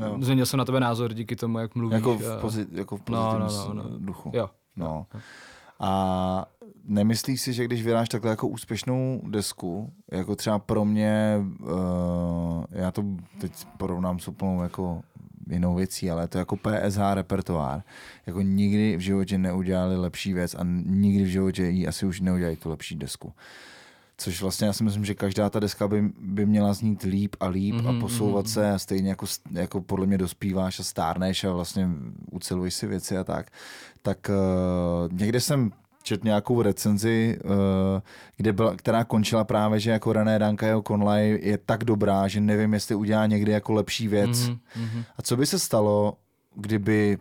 [0.00, 0.08] No.
[0.08, 0.16] no.
[0.24, 1.94] změnil jsem na tebe názor díky tomu, jak mluvíš.
[1.94, 3.96] jako v, pozit, jako v No, no, pozitivním no, no.
[3.96, 4.30] s- duchu.
[4.34, 4.50] Jo.
[4.76, 5.06] No.
[5.80, 6.46] A
[6.88, 12.90] nemyslíš si, že když vydáš takhle jako úspěšnou desku, jako třeba pro mě, uh, já
[12.90, 13.04] to
[13.40, 15.02] teď porovnám s úplnou jako
[15.50, 17.82] jinou věcí, ale je to jako PSH repertoár.
[18.26, 22.56] Jako nikdy v životě neudělali lepší věc a nikdy v životě jí asi už neudělají
[22.56, 23.32] tu lepší desku.
[24.20, 27.48] Což vlastně já si myslím, že každá ta deska by, by měla znít líp a
[27.48, 28.52] líp mm-hmm, a Mhm, posouvat mhm.
[28.52, 31.88] se a stejně jako, jako podle mě dospíváš a stárneš a vlastně
[32.30, 33.50] uceluješ si věci a tak.
[34.02, 35.70] Tak uh, někde jsem
[36.08, 37.50] četl nějakou recenzi, uh,
[38.36, 42.40] kde byla, která končila právě, že jako René Danka jeho Conlay je tak dobrá, že
[42.40, 44.30] nevím, jestli udělá někdy jako lepší věc.
[44.30, 44.58] Mm-hmm.
[44.76, 45.04] Mhm, mhm.
[45.18, 46.16] A co by se stalo,
[46.54, 47.18] kdyby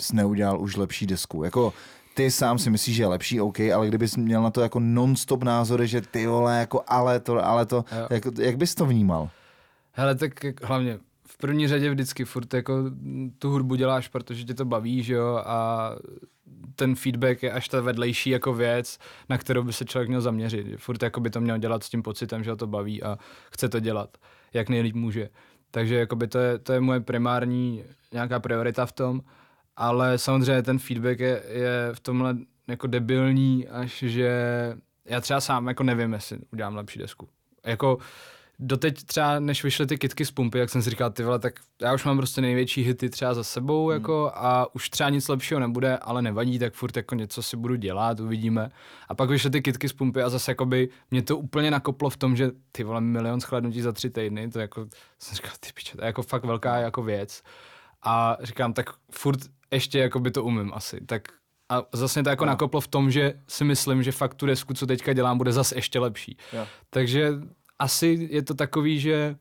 [0.00, 1.44] jsi neudělal už lepší desku?
[1.44, 1.72] Jako
[2.14, 5.42] ty sám si myslíš, že je lepší, OK, ale kdybys měl na to jako non-stop
[5.42, 8.06] názory, že ty vole, jako ale to, ale to, Jo.
[8.10, 9.30] jak, jak bys to vnímal?
[9.92, 10.98] Hele, tak hlavně
[11.40, 12.84] první řadě vždycky furt jako
[13.38, 15.90] tu hudbu děláš, protože tě to baví, že jo, a
[16.76, 18.98] ten feedback je až ta vedlejší jako věc,
[19.28, 20.76] na kterou by se člověk měl zaměřit.
[20.76, 23.18] Furt jako by to měl dělat s tím pocitem, že ho to baví a
[23.52, 24.16] chce to dělat,
[24.52, 25.28] jak nejlíp může.
[25.70, 29.20] Takže jakoby to, je, to je moje primární nějaká priorita v tom,
[29.76, 32.36] ale samozřejmě ten feedback je, je v tomhle
[32.68, 34.30] jako debilní, až že
[35.04, 37.28] já třeba sám jako nevím, jestli udělám lepší desku.
[37.66, 37.98] Jako
[38.60, 41.54] doteď třeba, než vyšly ty kitky z pumpy, jak jsem si říkal, ty vole, tak
[41.82, 43.94] já už mám prostě největší hity třeba za sebou, hmm.
[43.94, 47.76] jako, a už třeba nic lepšího nebude, ale nevadí, tak furt jako něco si budu
[47.76, 48.70] dělat, uvidíme.
[49.08, 52.16] A pak vyšly ty kitky z pumpy a zase jakoby mě to úplně nakoplo v
[52.16, 54.86] tom, že ty vole, milion shlednutí za tři týdny, to jako,
[55.18, 57.42] jsem říkal, ty piče, to je jako fakt velká jako věc.
[58.02, 61.22] A říkám, tak furt ještě jako by to umím asi, tak
[61.70, 62.46] a zase to jako Jo.
[62.46, 65.76] nakoplo v tom, že si myslím, že fakt tu desku, co teďka dělám, bude zase
[65.76, 66.36] ještě lepší.
[66.52, 66.66] Jo.
[66.90, 67.32] Takže
[67.80, 69.36] asi je to takový, že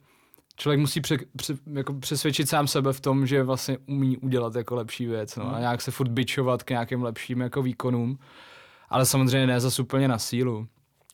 [0.55, 4.75] člověk musí pře, pře, jako přesvědčit sám sebe v tom, že vlastně umí udělat jako
[4.75, 8.19] lepší věc no, a nějak se furt bičovat k nějakým lepším jako výkonům,
[8.89, 10.67] ale samozřejmě ne zase úplně na sílu.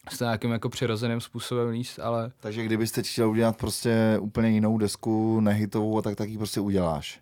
[0.10, 5.40] s nějakým jako přirozeným způsobem líst, ale Takže kdybyste chtěl udělat prostě úplně jinou desku,
[5.40, 7.20] nehitovou, a tak tak ji prostě uděláš.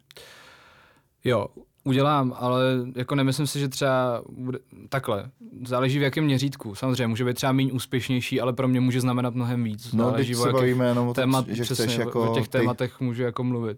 [1.24, 1.48] jo,
[1.84, 2.64] udělám, ale
[2.96, 5.30] jako nemyslím si, že třeba bude, takhle,
[5.66, 6.76] záleží v jakém měřítku.
[6.76, 9.94] Samozřejmě může být třeba méně úspěšnější, ale pro mě může znamenat mnohem víc.
[9.94, 13.00] No, záleží se bavíme jenom o témat, že přesně, chceš jako o těch ty- tématech
[13.00, 13.78] můžu jako mluvit.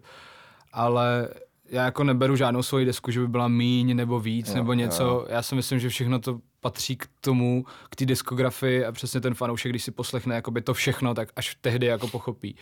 [0.72, 1.28] Ale
[1.70, 5.02] já jako neberu žádnou svoji desku, že by byla míň nebo víc Jo, nebo něco.
[5.02, 5.26] jo.
[5.28, 9.34] Já si myslím, že všechno to patří k tomu, k té diskografii a přesně ten
[9.34, 12.56] fanoušek, když si poslechne jakoby to všechno, tak až tehdy jako pochopí.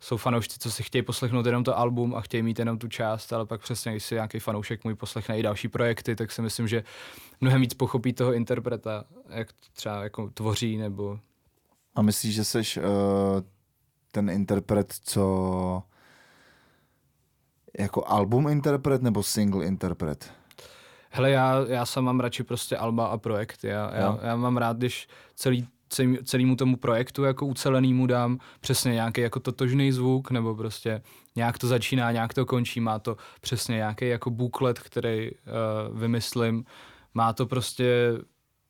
[0.00, 3.32] Jsou fanoušci, co si chtějí poslechnout jenom to album a chtějí mít jenom tu část,
[3.32, 6.68] ale pak přesně, když si nějaký fanoušek můj poslechne i další projekty, tak si myslím,
[6.68, 6.84] že
[7.40, 11.18] mnohem víc pochopí toho interpreta, jak třeba jako tvoří nebo
[11.94, 12.84] A myslíš, že seš uh,
[14.12, 15.82] ten interpret, co
[17.78, 20.32] jako album interpret nebo single interpret?
[21.10, 23.64] Hele, já, já sám mám radši prostě alba a projekt.
[23.64, 28.92] Já, já, já mám rád, když celý, celý, celýmu tomu projektu jako ucelenýmu dám přesně
[28.92, 31.02] nějaký jako totožný zvuk, nebo prostě
[31.36, 36.64] nějak to začíná, nějak to končí, má to přesně nějaký jako buklet, který uh, vymyslím,
[37.14, 38.12] má to prostě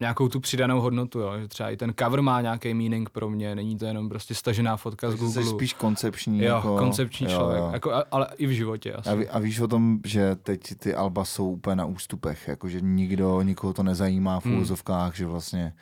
[0.01, 1.33] nějakou tu přidanou hodnotu, jo?
[1.41, 4.77] že třeba i ten cover má nějaký meaning pro mě, není to jenom prostě stažená
[4.77, 5.43] fotka z Google.
[5.45, 6.39] jsi spíš koncepční.
[6.45, 7.71] jo, jako, koncepční jo, člověk, jo.
[7.73, 9.09] Jako, ale i v životě asi.
[9.09, 12.81] A, ví, a víš o tom, že teď ty alba jsou úplně na ústupech, jakože
[12.81, 14.55] nikdo, nikoho to nezajímá v Hmm.
[14.55, 15.73] úvozovkách, že vlastně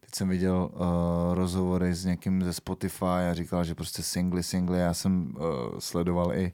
[0.00, 4.78] teď jsem viděl uh, rozhovory s někým ze Spotify a říkal, že prostě singly, singly,
[4.78, 5.44] já jsem uh,
[5.78, 6.52] sledoval i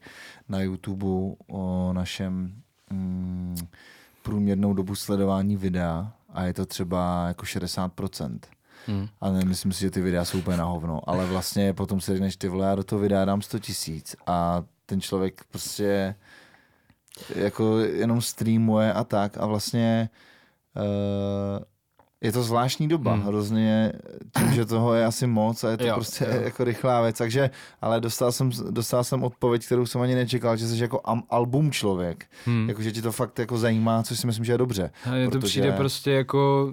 [0.49, 1.07] na YouTube
[1.49, 2.53] o našem
[2.91, 3.57] mm,
[4.23, 8.39] průměrnou dobu sledování videa a je to třeba jako 60%.
[8.87, 9.09] Hmm.
[9.21, 12.37] A nemyslím si, že ty videa jsou úplně na hovno, ale vlastně potom si řekneš,
[12.37, 16.15] ty vole, já do toho videa dám 100 tisíc a ten člověk prostě
[17.35, 20.11] jako jenom streamuje a tak a vlastně
[20.77, 21.65] uh,
[22.21, 23.21] je to zvláštní doba, Hmm.
[23.21, 23.29] hmm.
[23.29, 23.93] hrozně
[24.39, 26.41] tím, že toho je asi moc a je to Jo, prostě jo.
[26.43, 27.51] jako rychlá věc, takže,
[27.81, 31.71] ale dostal jsem, dostal jsem odpověď, kterou jsem ani nečekal, že jsi jako am, album
[31.73, 32.57] člověk, Hmm.
[32.61, 32.69] hmm.
[32.69, 34.91] jako že ti to fakt jako zajímá, což si myslím, že je dobře.
[35.05, 36.73] A mně to protože- přijde prostě jako,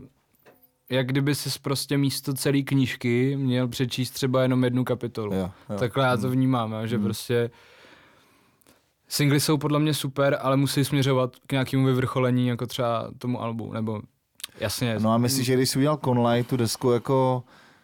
[0.89, 5.33] jak kdyby si prostě místo celé knížky měl přečíst třeba jenom jednu kapitolu.
[5.33, 5.77] Jo, jo.
[5.79, 7.03] Takhle já to vnímám, jo, že Hmm.
[7.05, 7.49] prostě
[9.07, 13.73] singly jsou podle mě super, ale musí směřovat k nějakému vyvrcholení, jako třeba tomu albu,
[13.73, 14.01] nebo
[14.59, 14.99] jasně.
[14.99, 17.43] No a myslíš, že když jsi udělal Conlay, tu desku jako,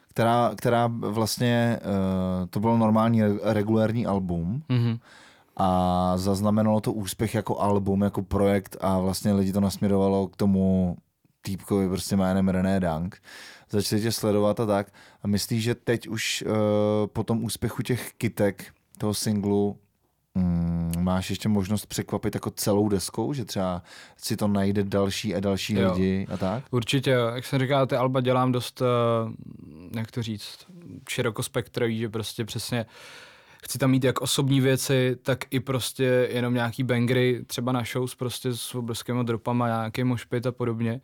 [0.09, 4.97] která, která vlastně, uh, to bylo normální re- regulérní album Mhm.
[5.57, 10.95] a zaznamenalo to úspěch jako album, jako projekt a vlastně lidi to nasměrovalo k tomu
[11.41, 13.17] týpkovi prostě jménem René Dank.
[13.71, 14.87] Začali tě sledovat a tak.
[15.23, 16.53] A myslíš, že teď už uh,
[17.07, 18.65] po tom úspěchu těch kitek,
[18.97, 19.77] toho singlu,
[20.39, 23.81] mm, máš ještě možnost překvapit jako celou deskou, že třeba
[24.17, 25.91] si to najde další a další Jo.
[25.91, 26.63] lidi a tak?
[26.71, 28.87] Určitě, jak jsem říkal, ty alba dělám dost, uh,
[29.95, 30.57] jak to říct,
[31.09, 32.85] širokospektrový, že prostě přesně
[33.63, 38.15] chci tam mít jak osobní věci, tak i prostě jenom nějaký bangry, třeba na shows
[38.15, 41.01] prostě s obrovskými dropama, nějaký mošpit a podobně.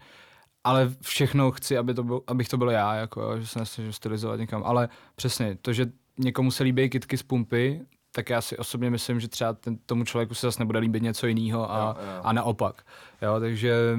[0.64, 4.40] Ale všechno chci, aby to byl, abych to byl já, jako, že se nesnažím stylizovat
[4.40, 4.64] někam.
[4.66, 5.86] Ale přesně, to, že
[6.18, 7.82] někomu se líbí kitky z pumpy,
[8.16, 11.28] tak já si osobně myslím, že třeba ten, tomu člověku se zase nebude líbit něco
[11.28, 12.22] jiného a, Jo, jo.
[12.24, 12.84] a naopak.
[13.22, 13.98] Jo, takže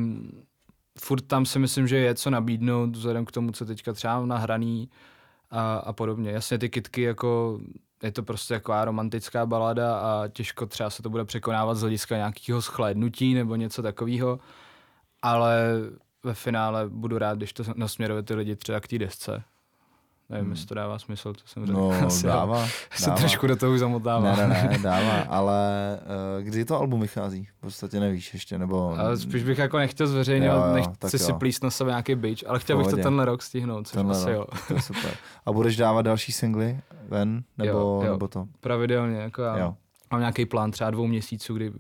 [0.99, 4.91] furt tam si myslím, že je co nabídnout vzhledem k tomu, co teďka třeba nahraný
[5.51, 6.31] a, a podobně.
[6.31, 7.61] Jasně ty kitky jako
[8.03, 12.17] je to prostě taková romantická balada a těžko třeba se to bude překonávat z hlediska
[12.17, 14.41] nějakého schlédnutí nebo něco takového,
[15.23, 15.69] ale
[16.23, 19.43] ve finále budu rád, když to nasměruje ty lidi třeba k té desce.
[20.31, 20.53] Nevím, Hmm.
[20.53, 21.79] jestli to dává smysl, to jsem řekl.
[21.79, 22.33] No, Asi jo.
[22.33, 22.67] dává.
[22.93, 23.19] Se dává.
[23.19, 24.37] trošku do toho už zamotává.
[24.37, 25.99] Ne, ne, ne, dává, ale
[26.39, 27.49] uh, kdy to album vychází?
[27.59, 28.99] V podstatě nevíš ještě, nebo...
[28.99, 31.39] Ale spíš bych jako nechtěl zveřejňovat, Jo, jo, nechci si jo.
[31.39, 33.03] plíst na sebe nějaký bič, ale chtěl bych to Pohodě.
[33.03, 34.39] tenhle rok stihnout, což Tenhle asi jo.
[34.39, 35.11] rok, to je super.
[35.47, 38.13] A budeš dávat další singly ven, nebo, Jo, jo.
[38.13, 38.47] nebo to?
[38.61, 39.75] Pravidelně, jako já Jo.
[40.11, 41.73] mám nějaký plán třeba dvou měsíců, kdy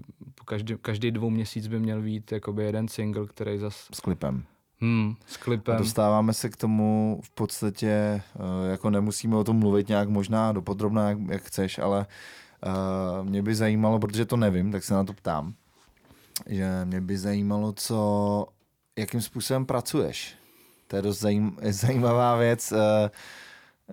[0.44, 4.44] každý, každý dvou měsíc by měl být jakoby jeden single, který zas S klipem.
[4.80, 5.76] Hmm, s A klipem.
[5.76, 11.08] dostáváme se k tomu v podstatě, eh, jako nemusíme o tom mluvit nějak možná dopodrobná,
[11.08, 12.06] jak, jak chceš, ale
[12.66, 15.54] uh, mě by zajímalo, protože to nevím, tak se na to ptám,
[16.46, 18.46] že mě by zajímalo, co,
[18.98, 20.34] jakým způsobem pracuješ.
[20.86, 23.10] To je dost zajím, zajímavá věc, eh,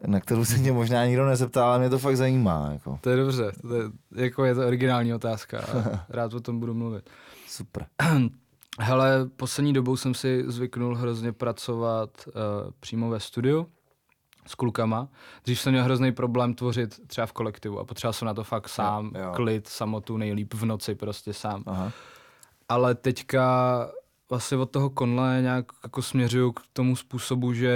[0.07, 2.69] na kterou se mě možná nikdo nezeptal, ale mě to fakt zajímá.
[2.73, 2.99] Jako.
[3.01, 3.83] To je dobře, to je,
[4.15, 7.09] jako je to originální otázka a rád o tom budu mluvit.
[7.47, 7.85] Super.
[8.79, 12.33] Hele, poslední dobou jsem si zvyknul hrozně pracovat uh,
[12.79, 13.67] přímo ve studiu
[14.47, 15.07] s klukama.
[15.43, 18.69] Dřív jsem měl hrozný problém tvořit třeba v kolektivu a potřeboval jsem na to fakt
[18.69, 19.31] sám, jo.
[19.35, 21.63] klid, samotu, nejlíp v noci prostě sám.
[21.65, 21.91] Aha.
[22.69, 23.89] Ale teďka
[24.29, 27.75] vlastně od toho konla nějak jako směřuju k tomu způsobu, že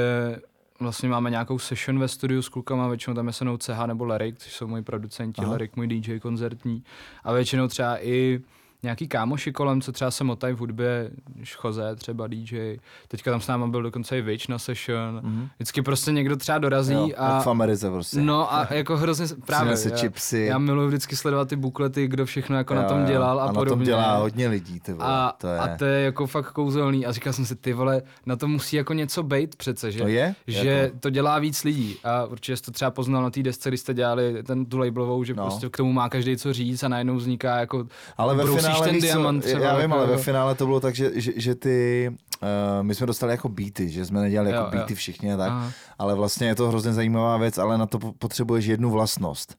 [0.79, 4.39] vlastně máme nějakou session ve studiu s klukama, většinou tam je se CH nebo Lerik,
[4.39, 5.51] což jsou moji producenti, Aha.
[5.51, 6.83] Lerik můj DJ koncertní
[7.23, 8.39] a většinou třeba i
[8.87, 11.11] nějaký kámoši kolem, co třeba se motají v hudbě,
[11.43, 15.47] Šchoze třeba DJ, teďka tam s náma byl dokonce i Vič na session, Mhm.
[15.55, 18.21] vždycky prostě někdo třeba dorazí Jo, a v Americe prostě.
[18.21, 20.39] No a jako hrozně, právě, Přinese já, chipsy.
[20.39, 23.05] já miluji vždycky sledovat ty buklety, kdo všechno jako Jo, na tom jo.
[23.07, 23.69] dělal a, a na podobně.
[23.69, 25.05] tom dělá hodně lidí, ty vole.
[25.07, 25.59] a, to je.
[25.59, 28.75] a to je jako fakt kouzelný a říkal jsem si, ty vole, na to musí
[28.75, 30.35] jako něco být přece, že, To je?
[30.47, 33.69] že Jako- to dělá víc lidí a určitě jsi to třeba poznal na té desce,
[33.69, 35.43] když jste dělali ten, tu labelovou, že No.
[35.43, 38.85] prostě k tomu má každý co říct a najednou vzniká jako Ale ve brousíš finále,
[38.87, 40.19] ten víš diamant třeba, já vím, jako, ale ve jo.
[40.19, 42.07] finále to bylo tak, že, že, že ty,
[42.41, 42.47] uh,
[42.83, 44.71] my jsme dostali jako beaty, že jsme nedělali jako Jo, jo.
[44.77, 45.71] beaty všichni a tak, Aha.
[45.99, 49.55] ale vlastně je to hrozně zajímavá věc, ale na to po- potřebuješ jednu vlastnost.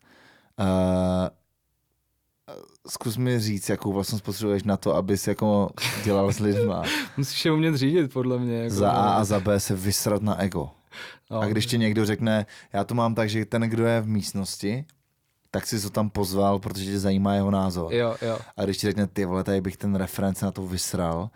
[0.61, 0.67] Uh,
[2.89, 5.71] zkus mi říct, jakou vlastnost potřebuješ na to, abys jako
[6.05, 6.83] dělal s lidma.
[7.17, 8.57] musíš je umět řídit, podle mě.
[8.57, 10.71] Jako, Za A a za B se vysrat na ego.
[11.31, 11.41] no.
[11.41, 14.85] A když ti někdo řekne, já to mám tak, že ten, kdo je v místnosti,
[15.51, 17.95] tak si to tam pozval, protože tě zajímá jeho názor.
[17.95, 18.39] Jo, jo.
[18.57, 21.31] A když ti řekne, ty vole, tady bych ten referenc na to vysral,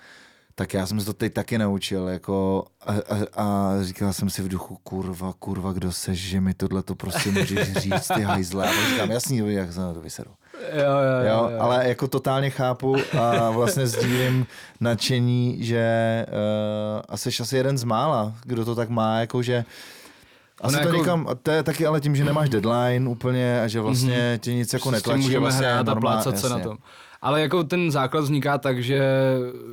[0.55, 4.43] tak já jsem se to teď taky naučil, jako a, a, a říkal jsem si
[4.43, 8.69] v duchu, kurva, kurva, kdo seš, že mi tohle to prostě můžeš říct, ty hajzle.
[8.69, 10.31] A říkám, jasný, jak se na to vyseru.
[10.73, 11.61] Jo, jo, Jo, jo, jo.
[11.61, 14.47] ale jako totálně chápu a vlastně sdílím
[14.81, 19.65] nadšení, že uh, a seš asi jeden z mála, kdo to tak má, jako že
[20.63, 23.69] asi to jako- někam, a to je taky ale tím, že nemáš deadline úplně a
[23.69, 24.39] že vlastně mm-hmm.
[24.39, 25.23] tě nic jako tím netlačí.
[25.23, 26.69] můžeme vlastně hrát a normál- plácat se na jasně.
[26.69, 26.79] tom.
[27.23, 29.01] Ale jako ten základ vzniká tak, že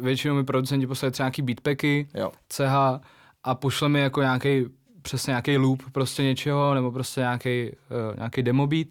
[0.01, 2.31] většinou mi producenti poslali třeba nějaký beatpacky, Jo.
[2.49, 2.99] CH
[3.43, 4.65] a pošle mi jako nějaký
[5.01, 7.71] přesně nějaký loop prostě něčeho, nebo prostě nějaký,
[8.11, 8.87] uh, nějaký demo beat.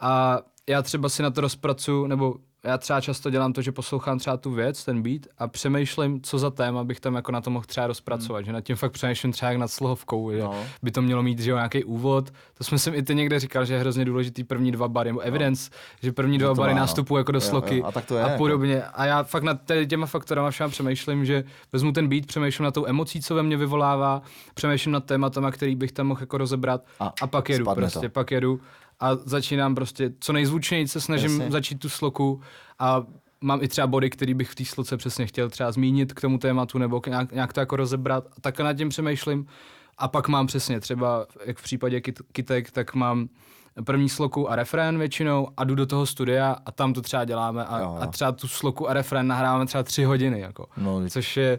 [0.00, 4.18] A já třeba si na to rozpracuju, nebo já třeba často dělám to, že poslouchám
[4.18, 7.50] třeba tu věc, ten beat a přemýšlím, co za téma bych tam jako na to
[7.50, 8.46] mohl třeba rozpracovat, hmm.
[8.46, 10.54] že nad tím fakt přemýšlím třeba jak nad slohovkou, že No.
[10.82, 12.30] by to mělo mít, že jo, nějaký úvod.
[12.58, 15.20] To jsme si i ty někde říkal, že je hrozně důležitý první dva bary, nebo
[15.20, 15.70] evidence,
[16.02, 16.82] že první dva to bary má, no.
[16.82, 18.38] nástupují jako do Jo, jo, sloky a tak to je, a jako.
[18.38, 18.82] podobně.
[18.82, 22.86] A já fakt nad těma faktorama všem přemýšlím, že vezmu ten beat, přemýšlím nad tou
[22.86, 24.22] emocí, co ve mně vyvolává,
[24.54, 28.08] přemýšlím nad tématama, který bych tam mohl jako rozebrat A a, pak jedu prostě, to.
[28.08, 28.60] pak jedu
[29.02, 31.50] a začínám prostě co nejzvučněji se snažím Jasně.
[31.50, 32.40] Začít tu sloku
[32.78, 33.02] a
[33.40, 36.38] mám i třeba body, který bych v té sloce přesně chtěl třeba zmínit k tomu
[36.38, 38.26] tématu nebo k nějak, nějak to jako rozebrat.
[38.26, 39.46] A tak nad tím přemýšlím.
[39.98, 43.28] A pak mám přesně třeba, jak v případě kit, kitek, tak mám
[43.84, 47.64] první sloku a refrén většinou a jdu do toho studia a tam to třeba děláme
[47.64, 47.98] a, Jo, jo.
[48.00, 50.66] a třeba tu sloku a refrén nahráváme třeba tři hodiny, jako.
[50.76, 51.58] No, což je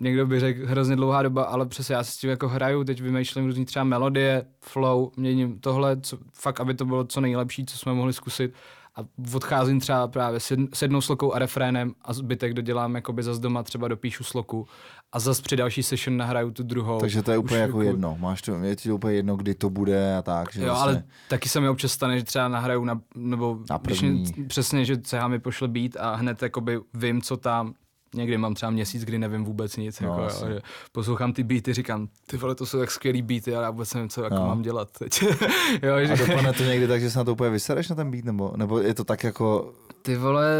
[0.00, 3.00] někdo by řekl hrozně dlouhá doba, ale přesně já si s tím jako hraju, teď
[3.02, 7.78] vymýšlím různý třeba melodie, flow, měním tohle, co, fakt, aby to bylo co nejlepší, co
[7.78, 8.52] jsme mohli zkusit
[8.96, 9.00] a
[9.34, 13.38] odcházím třeba právě s, jedn, s jednou slokou a refrénem a zbytek dodělám jakoby zas
[13.38, 14.66] doma, třeba dopíšu sloku
[15.12, 17.00] a zas při další session nahraju tu druhou.
[17.00, 18.16] Takže to je Už úplně jako jedno.
[18.20, 20.52] Máš to, je ti to úplně jedno, kdy to bude a tak.
[20.52, 23.78] Že Jo, vlastně, ale taky se mi občas stane, že třeba nahraju na, nebo Na
[23.78, 24.20] když první.
[24.36, 27.74] mě, přesně, že CH mi pošle beat a hned jakoby vím, co tam,
[28.14, 30.60] někdy mám třeba měsíc, kdy nevím vůbec nic, No, jako, jo, že
[30.92, 34.08] poslouchám ty beaty, říkám, ty vole, to jsou tak skvělý beaty, ale já vůbec nevím,
[34.08, 34.46] co jako No.
[34.46, 35.22] mám dělat teď.
[35.82, 38.10] jo, a že, dopadne to někdy tak, že se na to úplně vysereš na ten
[38.10, 40.50] beat, nebo, nebo je to tak jako, ty vole,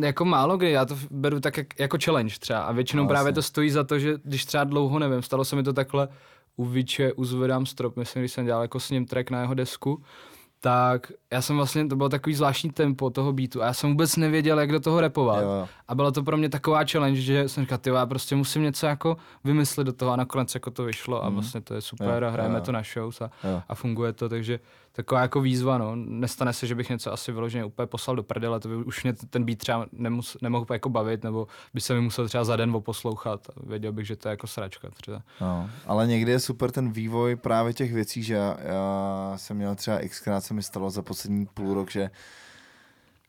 [0.00, 3.32] jako málo kdy, já to beru tak jak, jako challenge třeba a většinou No, právě
[3.32, 6.08] to stojí za to, že když třeba dlouho nevím, stalo se mi to takhle
[6.56, 9.54] u Viče, u Zvedám strop, myslím, když jsem dělal jako s ním track na jeho
[9.54, 10.02] desku,
[10.60, 14.16] tak já jsem vlastně, to bylo takový zvláštní tempo toho beatu a já jsem vůbec
[14.16, 15.42] nevěděl, jak do toho repovat.
[15.42, 15.68] Jo.
[15.88, 18.86] A byla to pro mě taková challenge, že jsem říkal, ty já prostě musím něco
[18.86, 22.22] jako vymyslet do toho a nakonec jako to vyšlo a vlastně to je super.
[22.22, 22.64] Jo, a hrajeme jo.
[22.64, 23.62] to na shows a, Jo.
[23.68, 24.60] a funguje to, takže
[25.00, 25.96] taková jako výzva, no.
[25.96, 29.12] Nestane se, že bych něco asi vyloženě úplně poslal do prdele, to by už mě
[29.12, 32.76] ten beat třeba nemus, nemohl jako bavit, nebo by se mi musel třeba za den
[32.80, 35.22] poslouchat věděl bych, že to je jako sračka třeba.
[35.40, 39.74] No, ale někdy je super ten vývoj právě těch věcí, že já, já jsem měl
[39.74, 42.10] třeba xkrát se mi stalo za poslední půl rok, že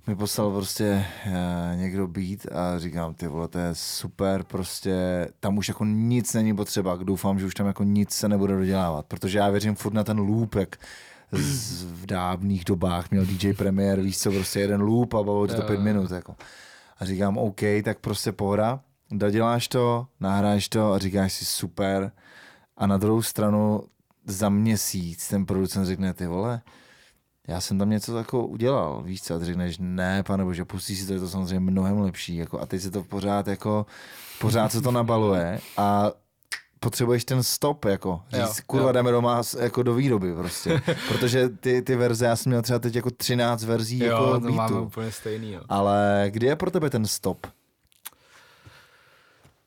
[0.08, 5.58] mi poslal prostě uh, někdo beat a říkám, ty vole, to je super, prostě tam
[5.58, 9.38] už jako nic není potřeba, doufám, že už tam jako nic se nebude dodělávat, protože
[9.38, 10.76] já věřím furt na ten loop, jak
[11.32, 15.54] z, v dávných dobách měl DJ Premier, víš co, prostě jeden loop a bavilo tě
[15.54, 15.82] to pět jo.
[15.82, 16.36] minut, jako.
[17.00, 18.80] A říkám, OK, tak prostě pohoda,
[19.12, 22.12] doděláš to, nahráš to a říkáš si super.
[22.78, 23.84] A na druhou stranu
[24.26, 26.62] za měsíc ten producent řekne, ty vole,
[27.48, 30.96] já jsem tam něco jako udělal, víš co, a ty řekneš, ne, pane bože, pustí
[30.96, 33.86] si to, je to samozřejmě mnohem lepší, jako, a teď se to pořád jako,
[34.40, 36.12] pořád se to nabaluje a
[36.84, 38.92] potřebuješ ten stop, jako, říct, Jo, kurva, jo.
[38.94, 42.96] jdeme doma jako do výroby prostě, protože ty, ty verze, já jsem měl třeba teď
[42.96, 44.54] jako 13 verzí jako jo, to beatu.
[44.56, 45.62] máme úplně stejný, jo.
[45.70, 47.48] Ale kdy je pro tebe ten stop?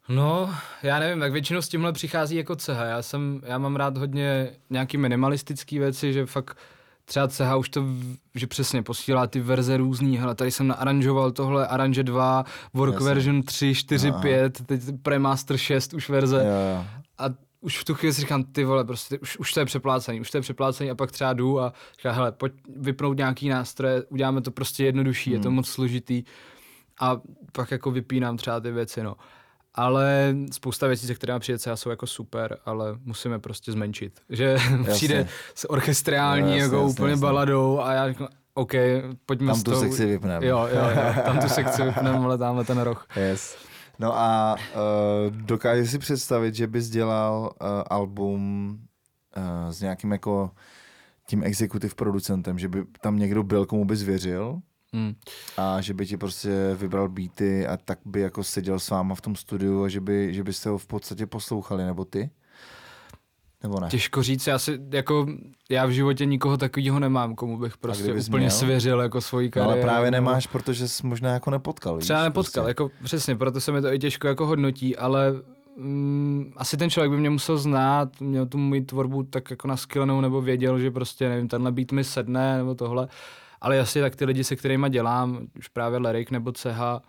[0.08, 2.84] No, já nevím, tak většinou s tímhle přichází jako ceha.
[2.84, 6.56] Já jsem, já mám rád hodně nějaký minimalistický věci, že fakt
[7.04, 7.84] třeba CH už to,
[8.34, 12.44] že přesně posílá ty verze různý, hele, tady jsem naaranžoval tohle, aranže 2,
[12.74, 13.06] work Jasně.
[13.08, 14.20] version 3, 4, Aha.
[14.20, 16.84] 5, teď premaster 6 už verze Jo, jo.
[17.18, 17.24] A
[17.60, 20.30] už v tu chvíli si říkám, ty vole, prostě už, už to je přeplácený, už
[20.30, 24.40] to je přeplácený a pak třeba jdu a říkám, hele, pojď vypnout nějaký nástroje, uděláme
[24.40, 25.56] to prostě jednodušší, je to Hmm.
[25.56, 26.24] moc složitý
[27.00, 27.20] a
[27.52, 29.14] pak jako vypínám třeba ty věci, no.
[29.74, 34.20] Ale spousta věcí, se kterými přijde jsou jako super, ale musíme prostě zmenšit.
[34.30, 34.56] Že
[34.92, 37.20] přijde s orchestriální, Jo, jasně, jako jasně, úplně jasně.
[37.22, 38.72] baladou a já řeknu, OK,
[39.26, 39.80] pojďme Tam s tu tou...
[39.80, 40.46] sekci vypneme.
[40.46, 43.06] Jo, jo, jo, tam tu sekci vypneme, ale tamhle ten roh.
[43.16, 43.56] Yes.
[43.99, 48.70] No a uh, dokážeš si představit, že bys dělal uh, album
[49.36, 50.51] uh, s nějakým jako
[51.26, 54.61] tím executive producentem, že by tam někdo byl, komu bys věřil
[54.95, 55.14] Hmm.
[55.57, 59.20] a že by ti prostě vybral beaty a tak by jako seděl s váma v
[59.20, 62.30] tom studiu a že, by, že byste ho v podstatě poslouchali, nebo ty?
[63.64, 63.88] Nebo ne?
[63.88, 65.26] Těžko říct, já si, jako,
[65.70, 68.50] já v životě nikoho takového nemám, komu bych prostě úplně měl?
[68.50, 69.72] svěřil jako svoji No, kariéru.
[69.72, 71.98] ale právě nebo- nemáš, protože jsi možná jako nepotkal.
[71.98, 72.70] Třeba víš, nepotkal, Prostě.
[72.70, 75.32] jako přesně, proto se mi to i těžko jako hodnotí, ale
[75.76, 80.20] mm, asi ten člověk by mě musel znát, měl tu moji tvorbu tak jako naskillenou,
[80.20, 83.08] nebo věděl, že prostě, nevím, tenhle beat mi sedne, nebo tohle.
[83.60, 87.00] Ale jasně, tak ty lidi, se kterými dělám, už právě Lerik nebo CH,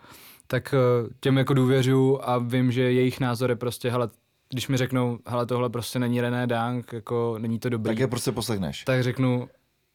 [0.47, 4.09] tak eh, těm jako důvěřu a vím, že jejich názor je prostě, hele,
[4.49, 8.07] když mi řeknou, hele, tohle prostě není René Dank, jako není to dobrý, Tak je
[8.07, 8.83] prostě poslechneš.
[8.83, 9.49] tak řeknu,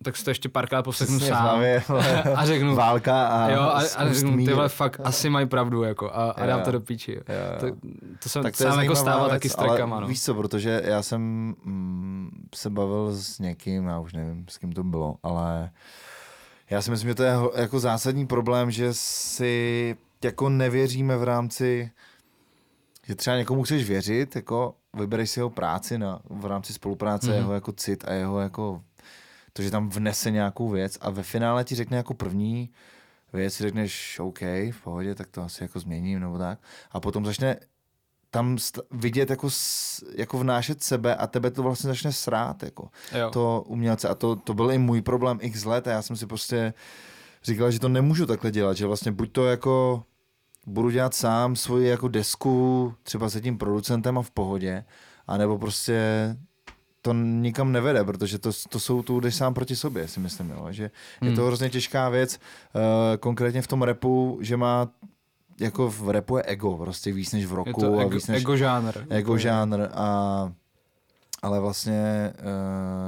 [0.05, 1.42] tak si to ještě párkrát poslechnu Přesně, sám.
[1.42, 1.82] hlavě,
[2.36, 4.48] a řeknu, Válka a, jo, a, a řeknu, mír.
[4.48, 7.12] tyhle fakt asi mají pravdu, jako, a, a dám to do píči.
[7.12, 7.20] Jo.
[7.28, 7.61] Jo.
[7.70, 7.76] To,
[8.22, 10.07] to jsem Tak to sám jako stával věc, taky s trackama, no.
[10.07, 11.20] Víš co, protože já jsem
[11.64, 15.70] mm, se bavil s někým, já už nevím, s kým to bylo, ale
[16.70, 21.90] já si myslím, že to je jako zásadní problém, že si jako nevěříme v rámci,
[23.11, 27.34] že třeba někomu chceš věřit, jako vybereš si jeho práci na, v rámci spolupráce, Mhm.
[27.34, 27.40] mm-hmm.
[27.40, 28.82] jeho jako cit a jeho jako
[29.52, 32.70] to, že tam vnese nějakou věc a ve finále ti řekne jako první
[33.32, 34.40] věc, si řekneš OK,
[34.70, 36.58] v pohodě, tak to asi jako změním nebo tak.
[36.90, 37.56] A potom začne
[38.30, 42.88] tam st- vidět jako, s, jako vnášet sebe a tebe to vlastně začne srát, jako
[43.18, 43.30] Jo.
[43.30, 44.08] to umělce.
[44.08, 46.74] A to, to byl i můj problém x let a já jsem si prostě
[47.44, 50.02] říkal, že to nemůžu takhle dělat, že vlastně buď to jako
[50.66, 54.84] budu dělat sám svoji jako desku třeba se tím producentem a v pohodě,
[55.26, 56.00] anebo prostě
[57.02, 60.66] to nikam nevede, protože to, to jsou, tu jdeš sám proti sobě, si myslím, jo?
[60.70, 60.90] že je
[61.28, 61.36] Hmm.
[61.36, 62.38] to hrozně těžká věc,
[62.74, 62.80] uh,
[63.20, 64.88] konkrétně v tom repu, že má
[65.61, 68.26] jako v repu je ego, prostě víc než v Je roku to a ego, víc
[68.26, 68.92] než ego žánr.
[69.11, 70.52] jako žánr a
[71.42, 72.32] ale vlastně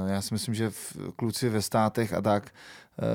[0.03, 2.51] uh, já si myslím, že v, kluci ve státech a tak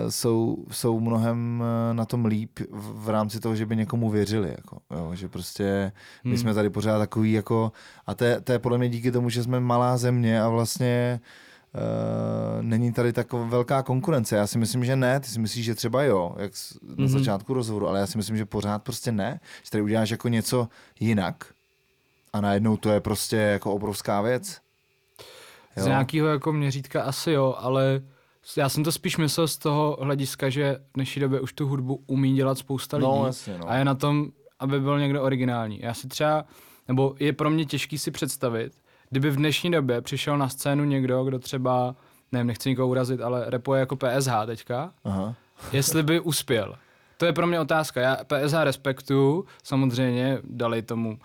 [0.08, 1.60] jsou, jsou mnohem
[1.90, 5.92] uh, na tom líp v, rámci toho, že by někomu věřili, jako, jo, že prostě
[6.24, 6.38] my Hmm.
[6.38, 7.72] jsme tady pořád takový jako
[8.06, 11.20] a to je, to je podle mě díky tomu, že jsme malá země a vlastně
[11.74, 14.36] Uh, není tady taková velká konkurence.
[14.36, 15.20] Já si myslím, že ne.
[15.20, 16.52] Ty si myslíš, že třeba jo, jak
[16.82, 17.08] na Mhm.
[17.08, 19.40] začátku rozhovoru, ale já si myslím, že pořád prostě ne.
[19.64, 20.68] Že tady uděláš jako něco
[21.00, 21.44] jinak
[22.32, 24.58] a najednou to je prostě jako obrovská věc.
[25.76, 28.00] Z nějakého jako měřítka asi jo, ale
[28.56, 32.02] já jsem to spíš myslel z toho hlediska, že v dnešní době už tu hudbu
[32.06, 33.08] umí dělat spousta lidí.
[33.08, 33.70] No, jasně, no.
[33.70, 34.28] A je na tom,
[34.58, 35.80] aby byl někdo originální.
[35.82, 36.44] Já si třeba,
[36.88, 38.72] nebo je pro mě těžký si představit,
[39.10, 41.94] kdyby v dnešní době přišel na scénu někdo, kdo třeba,
[42.32, 45.34] nevím, nechci nikoho urazit, ale repuje jako PSH teďka, Aha.
[45.72, 46.74] jestli by uspěl.
[47.16, 48.00] To je pro mě otázka.
[48.00, 51.18] Já PSH respektuju, samozřejmě dali tomu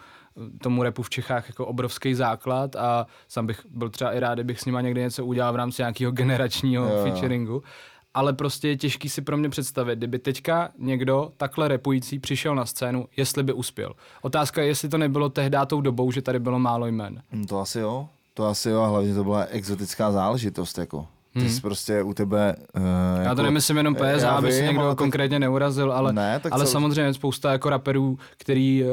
[0.61, 4.59] tomu repu v Čechách jako obrovský základ a sám bych byl třeba i rád, kdybych
[4.59, 7.63] s nima někdy něco udělal v rámci nějakého generačního Jo, featuringu.
[8.13, 12.65] Ale prostě je těžký si pro mě představit, kdyby teďka někdo takhle repující přišel na
[12.65, 13.93] scénu, jestli by uspěl.
[14.21, 17.21] Otázka je, jestli to nebylo tehdy tou dobou, že tady bylo málo jmen.
[17.31, 18.09] Hm, To asi jo.
[18.33, 21.07] To asi jo, a hlavně to byla exotická záležitost, jako.
[21.33, 21.49] Ty Hmm.
[21.49, 22.55] jsi prostě u tebe...
[22.77, 22.83] Uh,
[23.17, 26.53] Já jako, to nemyslím jenom já aby se někdo tak- konkrétně neurazil, ale, Ne, tak
[26.53, 28.89] ale co- samozřejmě spousta jako raperů, který uh,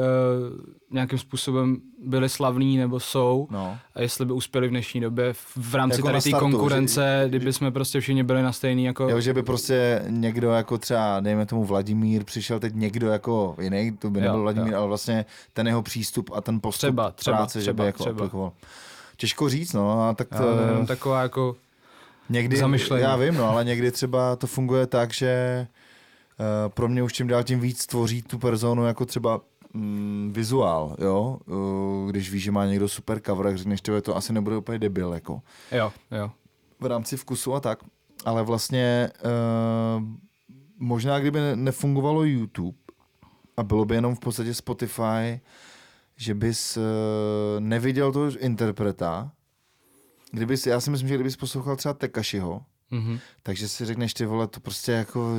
[0.91, 3.77] nějakým způsobem byli slavní nebo jsou, No.
[3.95, 7.71] a jestli by uspěli v dnešní době v, rámci Jako tady té konkurence, kdyby jsme
[7.71, 9.09] prostě všichni byli na stejný jako...
[9.09, 13.91] Jo, že by prostě někdo jako třeba, dejme tomu Vladimír, přišel teď někdo jako jiný,
[13.99, 14.79] to by Jo, nebyl Vladimír, jo.
[14.79, 18.03] ale vlastně ten jeho přístup a ten postup Třeba, třeba, práce, že by třeba, jako
[18.03, 18.15] třeba.
[18.15, 18.51] aplikoval.
[19.17, 21.55] Těžko říct, no, a tak Já, to, jenom taková jako...
[22.31, 23.03] někdy, zamyšlení.
[23.03, 25.67] já vím, no, ale někdy třeba to funguje tak, že
[26.39, 29.41] uh, pro mě už čím dál tím víc tvoří tu personu jako třeba
[29.73, 34.15] mm, vizuál, jo, uh, když víš, že má někdo super cover, tak řekneš, že to
[34.17, 36.31] asi nebude úplně debil, jako Jo, jo.
[36.79, 37.79] v rámci vkusu a tak,
[38.25, 40.03] ale vlastně uh,
[40.77, 42.77] možná kdyby ne- nefungovalo YouTube
[43.57, 45.41] a bylo by jenom v podstatě Spotify,
[46.17, 46.83] že bys uh,
[47.59, 49.31] neviděl toho interpreta,
[50.31, 52.61] kdybys, já si myslím, že kdybys poslouchal třeba Tekašiho,
[52.91, 53.19] Mhm.
[53.43, 55.33] takže si řekneš ty vole, to prostě jako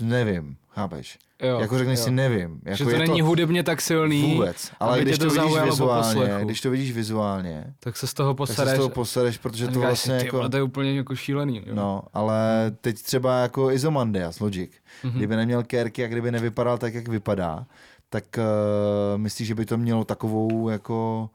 [0.00, 1.18] nevím, chápeš?
[1.42, 2.04] Jo, jako řekneš jo.
[2.04, 2.60] si nevím.
[2.64, 4.72] Jako že to je není hudebně tak silný, Vůbec.
[4.80, 8.46] Ale když to, to vidíš vizuálně, když to vidíš vizuálně, tak se z toho tak
[8.46, 8.76] se z posereš.
[8.76, 10.48] toho posereš, protože to vlastně si, jako...
[10.48, 11.62] to je úplně jako šílený.
[11.66, 11.74] Jo.
[11.74, 14.70] No, ale teď třeba jako Izomandias, Logic.
[15.04, 15.12] Mhm.
[15.16, 17.66] Kdyby neměl kérky a kdyby nevypadal tak, jak vypadá,
[18.08, 21.30] tak uh, myslíš, že by to mělo takovou jako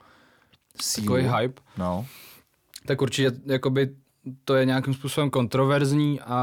[0.81, 1.05] sílu?
[1.15, 1.61] Takový hype.
[1.77, 2.05] No,
[2.85, 3.89] Tak určitě jakoby
[4.45, 6.35] to je nějakým způsobem kontroverzní a,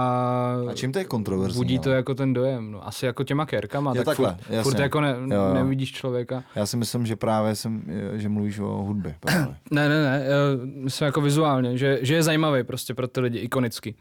[0.71, 1.59] a čím to je kontroverzní?
[1.59, 1.97] budí to ale?
[1.97, 2.73] jako ten dojem.
[2.73, 4.63] No, asi jako těma kérkama, Jo, tak takhle, furt, jasně.
[4.63, 5.55] furt jako ne, Jo, jo.
[5.55, 6.45] nevidíš člověka.
[6.55, 7.83] Já si myslím, že právě jsem,
[8.15, 9.15] že mluvíš o hudbě.
[9.21, 9.57] Právě.
[9.71, 10.25] Ne, ne, ne,
[10.65, 13.95] myslím jako vizuálně, že, že je zajímavý prostě pro ty lidi, ikonicky.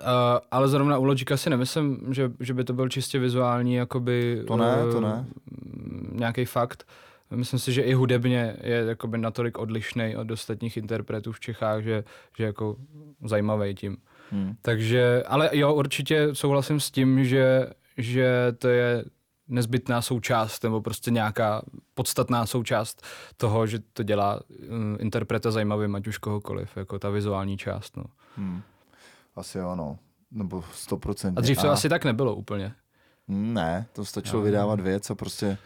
[0.00, 0.04] Uh,
[0.50, 4.42] ale zrovna u Logika si nemyslím, že, že by to byl čistě vizuální, jakoby...
[4.46, 5.26] To ne, to eh, ne.
[6.12, 6.84] Nějaký fakt.
[7.34, 12.04] Myslím si, že i hudebně je jakoby natolik odlišný od ostatních interpretů v Čechách, že,
[12.36, 12.76] že jako
[13.24, 13.96] zajímavý tím.
[14.30, 14.54] Hmm.
[14.62, 17.66] Takže, ale jo, určitě souhlasím s tím, že,
[17.96, 19.04] že to je
[19.48, 21.62] nezbytná součást, nebo prostě nějaká
[21.94, 23.02] podstatná součást
[23.36, 27.96] toho, že to dělá um, interpreta zajímavým, ať už kohokoliv, jako ta vizuální část.
[27.96, 28.04] No.
[28.36, 28.62] Hmm.
[29.36, 29.98] Asi jo, no.
[30.30, 31.32] Nebo 100%.
[31.36, 32.72] A dřív to asi tak nebylo úplně.
[33.28, 34.44] Ne, to stačilo Jo.
[34.44, 35.58] vydávat věc a prostě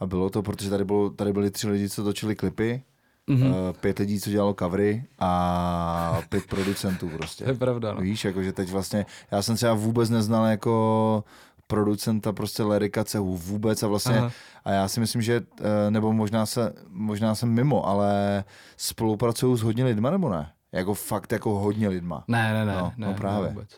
[0.00, 2.82] a bylo to, protože tady, bylo, tady byli tři lidi, co točili klipy,
[3.30, 3.42] Mhm.
[3.42, 3.72] mm-hmm.
[3.80, 7.44] pět lidí, co dělalo covery a pět producentů prostě.
[7.44, 8.00] To je pravda, no.
[8.00, 11.24] Víš, jakože teď vlastně, já jsem třeba vůbec neznal jako
[11.66, 14.30] producenta prostě Lerika Cehu vůbec a vlastně, Aha.
[14.64, 18.44] a já si myslím, že, eh, nebo možná, se, možná jsem mimo, ale
[18.76, 20.52] spolupracuju s hodně lidma, nebo ne?
[20.72, 22.24] Jako fakt jako hodně lidma.
[22.28, 23.42] Ne, ne, ne, No, ne, no právě.
[23.48, 23.68] Ne vůbec.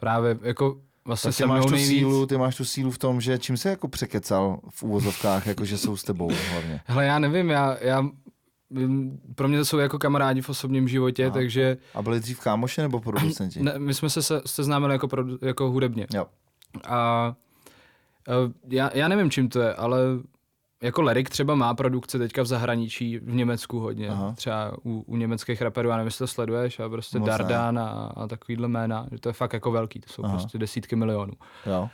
[0.00, 1.88] Právě, jako vlastně Tak ty se máš tu nejvíc...
[1.88, 5.64] sílu, ty máš tu sílu v tom, že čím se jako překecal v úvozovkách, jako
[5.64, 6.80] že jsou s tebou hlavně.
[6.84, 8.06] Hele, já nevím, já, já
[9.34, 11.34] pro mě to jsou jako kamarádi v osobním životě, Aha.
[11.34, 13.62] takže A byli dřív kámoši nebo producenti?
[13.62, 16.06] ne, my jsme se se- seznámili jako, produ, jako hudebně.
[16.14, 16.26] Jo.
[16.88, 17.34] A
[18.28, 19.98] eh, já, já nevím, čím to je, ale
[20.84, 24.08] jako Lerik třeba má produkce teďka v zahraničí, v Německu hodně.
[24.08, 24.32] Aha.
[24.36, 27.28] Třeba u, u německých raperů, já nevím, jestli to sleduješ, a prostě Moc.
[27.28, 30.36] Dardan a, a takovýhle jména, že to je fakt jako velký, to jsou Aha.
[30.36, 31.32] Prostě desítky milionů.
[31.66, 31.88] jo.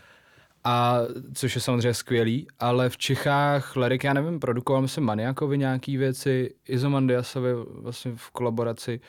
[0.64, 0.98] A
[1.34, 6.54] což je samozřejmě skvělý, ale v Čechách Lerik, já nevím, produkoval myslím Maniakovi nějaký věci,
[6.68, 9.00] Izomandiasovi vlastně v kolaboraci.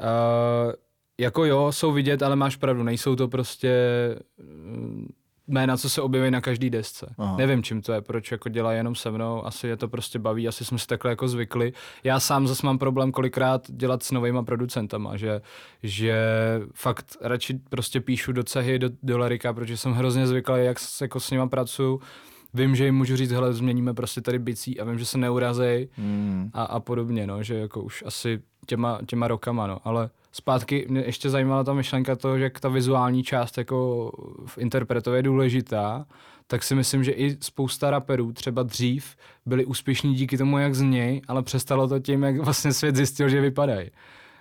[0.00, 0.72] Uh,
[1.20, 3.74] jako jo, jsou vidět, ale máš pravdu, nejsou to prostě
[5.50, 7.14] jména, co se objeví na každý desce.
[7.18, 7.36] Aha.
[7.36, 10.48] Nevím, čím to je, proč jako dělají jenom se mnou, asi je to prostě baví,
[10.48, 11.72] asi jsme si takhle jako zvykli.
[12.04, 15.40] Já sám zase mám problém kolikrát dělat s novýma producentama, že,
[15.82, 16.14] že
[16.74, 21.00] fakt radši prostě píšu do cehy, do, do Lerika, protože jsem hrozně zvyklý, jak s,
[21.00, 22.00] jako s nima pracuju.
[22.54, 25.88] Vím, že jim můžu říct, hele, změníme prostě tady bicí a vím, že se neurazej
[25.98, 26.50] Mm.
[26.54, 31.00] a, a podobně, no, že jako už asi těma, těma rokama, no, ale zpátky mě
[31.00, 34.10] ještě zajímala ta myšlenka toho, že ta vizuální část jako
[34.46, 36.06] v interpretově je důležitá,
[36.46, 39.16] tak si myslím, že i spousta raperů třeba dřív
[39.46, 43.40] byli úspěšní díky tomu, jak zněj, ale přestalo to tím, jak vlastně svět zjistil, že
[43.40, 43.90] vypadají.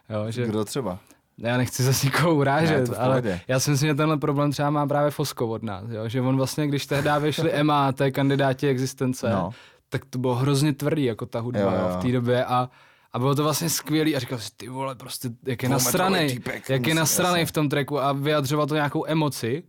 [0.10, 1.00] Jo, že Kdo třeba?
[1.38, 4.70] já nechci zase nikoho Ne, urážet, v ale já si myslím, že tenhle problém třeba
[4.70, 6.10] má právě Fosko od nás, jo?
[6.10, 9.50] že on vlastně, když tehdy vyšli MAT, kandidáti existence, No.
[9.90, 11.90] tak to bylo hrozně tvrdý, jako ta hudba jo, jo.
[11.90, 11.98] jo.
[12.00, 12.70] v té době a,
[13.14, 16.40] a bylo to vlastně skvělý a říkal si, ty vole, prostě, jak je nasranej,
[16.70, 18.00] jak je nasranej v tom tracku.
[18.00, 19.64] A vyjadřoval to nějakou emoci.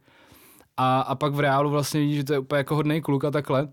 [0.76, 3.30] A, a pak v reálu vlastně vidíš, že to je úplně jako hodný kluk a
[3.30, 3.68] takhle,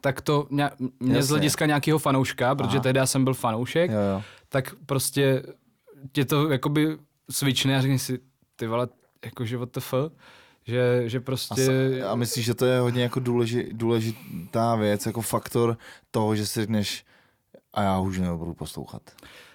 [0.00, 3.96] tak to mě, mě z hlediska nějakého fanouška, protože tehdy já jsem byl fanoušek, Jo,
[4.14, 4.22] jo.
[4.48, 5.42] tak prostě
[6.12, 6.98] tě to jakoby
[7.30, 8.18] switchne a řekneš si,
[8.56, 8.88] ty vole,
[9.24, 10.12] jakože what the fuck,
[10.66, 11.62] že, že A, prostě...
[11.62, 15.76] s- a myslíš, že to je hodně jako důleži, důležitá věc, jako faktor
[16.10, 17.04] toho, že si řekneš,
[17.76, 19.02] a já už nebudu poslouchat.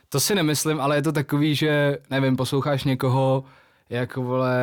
[0.09, 3.43] To si nemyslím, ale je to takový, že, nevím, posloucháš někoho,
[3.89, 4.55] jako vole,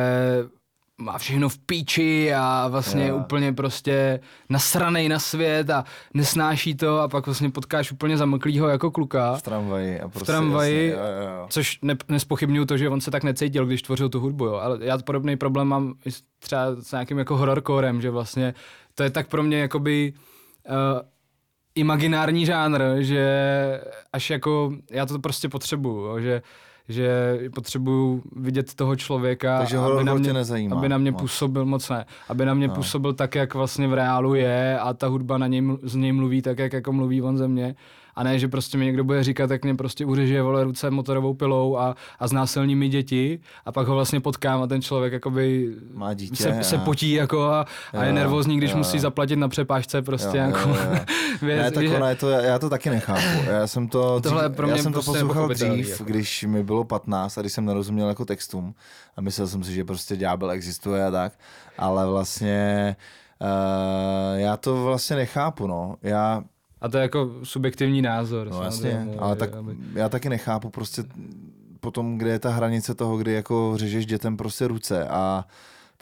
[0.97, 3.17] má všechno v píči a vlastně Jo.
[3.17, 8.91] úplně prostě nasranej na svět a nesnáší to a pak vlastně potkáš úplně zamlklýho jako
[8.91, 9.35] kluka.
[9.35, 9.99] V tramvaji.
[9.99, 11.45] A prostě, tramvaji- Jasně, jo, jo.
[11.49, 14.53] Což ne, nespochybnuju to, že on se tak necítil, když tvořil tu hudbu, jo.
[14.55, 15.93] ale já podobný problém mám
[16.39, 18.53] třeba s nějakým jako horrorcorem, že vlastně
[18.95, 20.13] to je tak pro mě jakoby
[20.69, 20.75] uh,
[21.79, 23.25] imaginární žánr, že
[24.13, 26.41] až jako já to prostě potřebuju, jo, že
[26.91, 31.21] že potřebuju vidět toho člověka, Takže aby na mě, nezajímá aby na mě moc.
[31.21, 32.73] působil moc ne, aby na mě No.
[32.73, 32.75] no.
[32.75, 36.41] působil tak, jak vlastně v reálu je a ta hudba na něj, z něj mluví
[36.41, 37.75] tak, jak jako mluví on ze mě
[38.15, 41.33] A ne, že prostě mi někdo bude říkat, jak mě prostě uřeže vole ruce motorovou
[41.33, 45.75] pilou a, a znásilní mi děti a pak ho vlastně potkám a ten člověk jakoby
[45.93, 48.77] Má dítě se, a- se potí jako a, a je Jo, nervózní, když jo.
[48.77, 50.99] musí zaplatit na přepážce prostě Jo, jo, jako jo, jo.
[51.41, 53.43] věc, Ne, tak že- je to, já to taky nechápu.
[53.45, 56.03] Já jsem to, Tohle dřív, pro mě já jsem to prostě poslouchal nepochopitelný, dřív, jako.
[56.03, 58.73] když mi bylo 15 a když jsem nerozuměl jako textům
[59.17, 61.33] a myslel jsem si, že prostě ďábel existuje a tak,
[61.77, 62.95] ale vlastně
[63.41, 65.95] uh, já to vlastně nechápu, no.
[66.01, 66.43] Já,
[66.81, 68.47] A to je jako subjektivní názor.
[68.51, 71.03] no jasně, ale tak aby- já taky nechápu prostě
[71.79, 75.45] potom, kde je ta hranice toho, kdy jako řežeš dětem prostě ruce a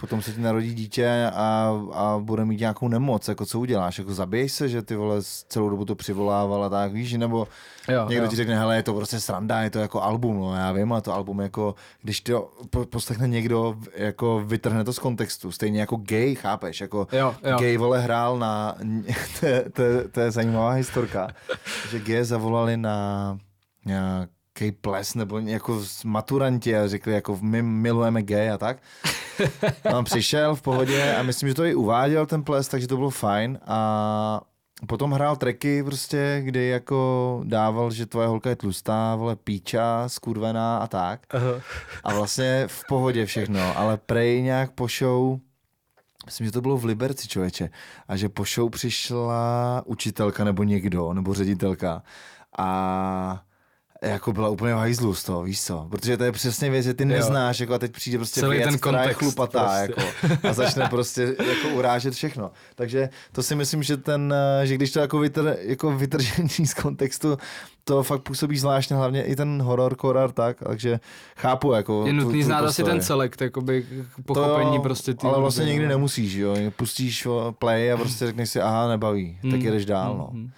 [0.02, 4.14] potom se ti narodí dítě a, a bude mít nějakou nemoc, jako co uděláš, jako
[4.14, 7.48] zabiješ se, že ty vole celou dobu to přivolával a tak, víš, nebo
[7.90, 8.30] Jo, Někdo jo.
[8.30, 11.02] ti řekne, hele, je to prostě sranda, je to jako album, no já vím, ale
[11.02, 15.96] to album jako, když to po- poslechne někdo, jako vytrhne to z kontextu, stejně jako
[15.96, 17.58] gay, chápeš, jako Jo, jo.
[17.60, 18.76] gay vole hrál na,
[19.40, 21.28] to, je- to, je- to je zajímavá historka,
[21.90, 23.38] že gay zavolali na
[23.86, 28.78] nějaký ples nebo jako maturanti a řekli jako my milujeme gay a tak.
[29.98, 33.10] On přišel v pohodě a myslím, že to i uváděl ten ples, takže to bylo
[33.10, 34.42] fajn a
[34.88, 40.78] potom hrál tracky prostě, kdy jako dával, že tvoje holka je tlustá, vole píča, skurvená
[40.78, 41.22] a tak.
[41.30, 41.62] Aha.
[42.04, 45.40] A vlastně v pohodě všechno, ale prej nějak po show,
[46.26, 47.70] myslím, že to bylo v Liberci, člověče,
[48.08, 52.04] a že po show přišla učitelka nebo někdo, nebo ředitelka
[52.58, 53.42] a
[54.02, 55.88] jako byla úplně v hajzlu z toho, víš co?
[55.90, 58.70] Protože to je přesně věc, že ty neznáš, jako a teď přijde prostě Celý věc,
[58.70, 59.94] ten která je chlupatá, prostě.
[60.32, 62.52] jako, a začne prostě jako urážet všechno.
[62.76, 66.74] Takže to si myslím, že ten, eh, že když to jako, vytr, jako vytržení z
[66.74, 67.38] kontextu,
[67.84, 71.00] to fakt působí zvláštně, hlavně i ten horor, koror, tak, takže
[71.38, 72.04] chápu, jako.
[72.08, 73.86] Je tu- nutný znát asi ten celek, jakoby
[74.16, 75.14] To pochopení jo, prostě.
[75.14, 79.40] ty ale vlastně někdy nemusíš, jo, pustíš o, play a prostě řekneš si, aha, nebaví,
[79.42, 80.30] tak Mm, jedeš dál, no.
[80.32, 80.52] mm.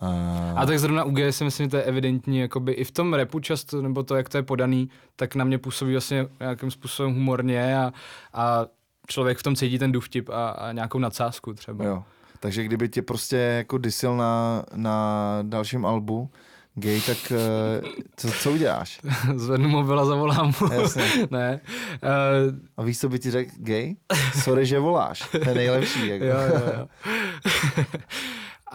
[0.00, 2.90] A, A tak zrovna u G si myslím, že to je evidentní, jakoby i v
[2.90, 6.70] tom repu často, nebo to, jak to je podaný, tak na mě působí vlastně nějakým
[6.70, 7.92] způsobem humorně a,
[8.34, 8.66] a
[9.06, 11.84] člověk v tom cítí ten důvtip a, a nějakou nadsázku třeba.
[11.84, 12.04] jo.
[12.40, 16.30] Takže kdyby tě prostě jako disil na, na dalším albu,
[16.74, 17.80] gay, tak eh,
[18.16, 19.00] co, co uděláš?
[19.34, 20.72] Zvednu mobil a zavolám mu.
[20.72, 21.04] Jasně.
[21.30, 21.60] ne.
[22.02, 23.96] Uh, A víš, co by ti řekl gay?
[24.42, 25.28] Sorry, že voláš.
[25.30, 26.06] To je nejlepší.
[26.08, 26.24] Jako.
[26.24, 26.88] jo, jo, jo.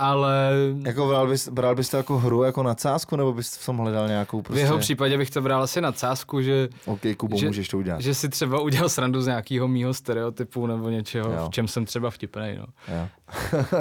[0.02, 0.52] Ale
[0.86, 4.08] Jako bral bys, bral bys to jako hru, jako nadsázku, nebo bys v tom hledal
[4.08, 4.62] nějakou v prostě...
[4.62, 8.02] jeho případě bych to bral asi nadsázku, že, OK, Kubo, že- můžeš to udělat.
[8.02, 11.46] že si třeba udělal srandu z nějakého mýho stereotypu nebo něčeho, Jo.
[11.48, 12.58] v čem jsem třeba vtipnej.
[12.58, 12.66] No.
[12.96, 13.08] Jo.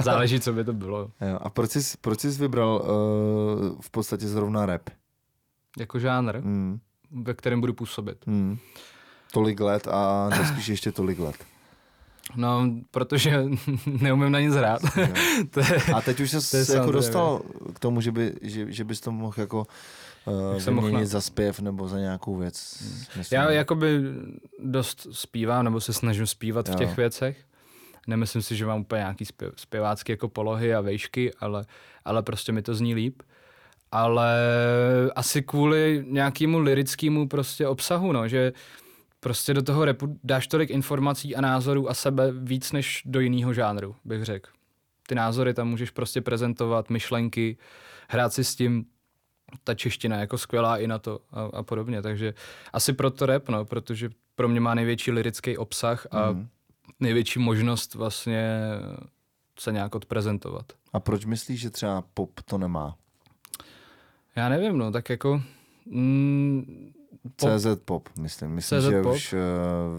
[0.03, 0.99] Záleží, co by to bylo.
[1.21, 1.39] Jo.
[1.43, 4.83] A proč jsi, proč jsi vybral uh, v podstatě zrovna rap?
[5.79, 6.79] Jako žánr, Hmm.
[7.23, 8.19] ve kterém budu působit.
[8.27, 8.59] Hmm.
[9.33, 11.37] Tolik let a nespíš ještě tolik let.
[12.37, 13.45] No, protože
[13.87, 14.83] neumím na nic hrát.
[15.51, 17.41] To je, A teď už je se jako dostal
[17.75, 19.67] k tomu, že, by, že, že bys to mohl jako
[20.27, 22.83] uh, Jak jsem mohl vyměnit na- za zpěv nebo za nějakou věc.
[23.17, 23.41] Myslím.
[23.41, 24.01] já jakoby
[24.65, 26.79] dost zpívám, nebo se snažím zpívat v Jo.
[26.79, 27.39] těch věcech.
[28.07, 31.65] Nemyslím si, že mám úplně nějaký zpěv, zpěvácký jako polohy a vejšky, ale,
[32.05, 33.23] ale prostě mi to zní líp.
[33.93, 34.35] Ale
[35.17, 38.53] asi kvůli nějakému lirickému prostě obsahu, no, že
[39.21, 43.53] prostě do toho repu dáš tolik informací a názorů a sebe víc než do jiného
[43.55, 44.51] žánru, bych řekl.
[45.07, 47.57] Ty názory tam můžeš prostě prezentovat, myšlenky,
[48.09, 48.87] hrát si s tím,
[49.65, 52.35] ta čeština je jako skvělá i na to a, a podobně, takže
[52.73, 56.49] asi proto rap, no, protože pro mě má největší lirický obsah a Mhm.
[57.01, 58.61] největší možnost vlastně
[59.59, 60.73] se nějak odprezentovat.
[60.93, 62.97] A proč myslíš, že třeba pop to nemá?
[64.37, 65.43] Já nevím, no, tak jako...
[65.87, 66.93] Mm,
[67.37, 68.51] pop, CZ pop, myslím.
[68.51, 69.15] Myslím, CZ že pop.
[69.15, 69.39] už uh,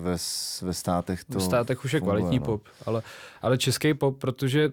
[0.04, 0.16] ve,
[0.62, 2.46] ve státech to v státech už je funguje, kvalitní no.
[2.46, 3.02] pop, ale,
[3.42, 4.72] ale český pop, protože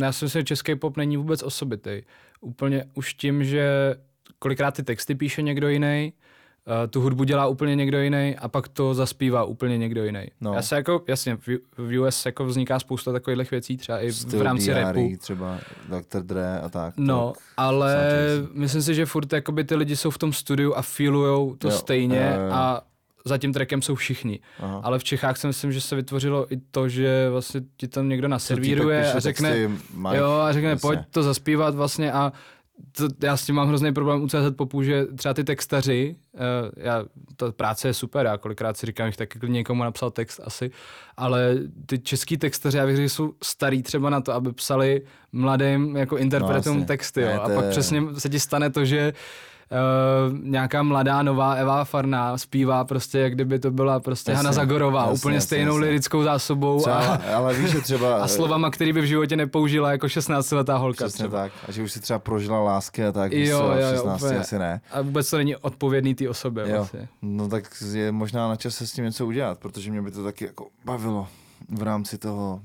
[0.00, 2.02] já si myslím, že český pop není vůbec osobitý.
[2.40, 3.94] Úplně už tím, že
[4.38, 6.29] kolikrát ty texty píše někdo jiný, Uh,
[6.90, 10.26] tu hudbu dělá úplně někdo jiný a pak to zaspívá úplně někdo jiný.
[10.40, 10.54] No.
[10.54, 11.48] Já se jako, jasně, v,
[11.78, 15.16] v US jako vzniká spousta takových věcí, třeba i v, Styl v rámci DRE, rapu.
[15.18, 15.58] třeba
[15.88, 16.22] Dr.
[16.22, 16.94] Dre a tak.
[16.96, 17.42] No, tak.
[17.56, 17.96] ale
[18.52, 21.72] myslím si, že furt jakoby ty lidi jsou v tom studiu a feelujou to Jo,
[21.74, 22.52] stejně jo, jo.
[22.52, 22.82] a
[23.24, 24.40] za tím trackem jsou všichni.
[24.58, 24.80] Aha.
[24.84, 28.28] Ale v Čechách si myslím, že se vytvořilo i to, že vlastně ti tam někdo
[28.28, 30.80] naservíruje a řekne, texty, Mike, jo, a řekne, jasně.
[30.80, 32.32] pojď to zaspívat vlastně a
[32.92, 36.40] to, já s tím mám hrozný problém u CZ Popu, že třeba ty textaři, uh,
[36.76, 37.04] já,
[37.36, 40.70] ta práce je super, já kolikrát si říkám, že taky klidně někomu napsal text asi,
[41.16, 41.56] ale
[41.86, 45.02] ty český textaři, já řekl, že jsou starý třeba na to, aby psali
[45.32, 46.86] mladým jako interpretům jasně.
[46.86, 49.18] texty, Ne, jo, to a pak přesně se ti stane to, že uh,
[50.42, 55.00] nějaká mladá nová Eva Farná zpívá prostě, jak kdyby to byla prostě Jasně, Hana Zagorová,
[55.00, 55.86] jasně, úplně jasně, stejnou jasně.
[55.86, 58.16] lirickou zásobou Třeba, a, ale víš, že třeba...
[58.22, 61.38] a slovama, který by v životě nepoužila jako 16-letá holka Přesně třeba.
[61.42, 61.52] tak.
[61.68, 64.38] A že už si třeba prožila lásky a tak, Jo, jo, 16 úplně.
[64.38, 64.80] asi ne.
[64.90, 66.76] A vůbec to není odpovědný té osobě Jo.
[66.76, 67.08] vlastně.
[67.22, 70.44] No tak je možná na čase s tím něco udělat, protože mě by to taky
[70.44, 71.28] jako bavilo
[71.68, 72.60] v rámci toho,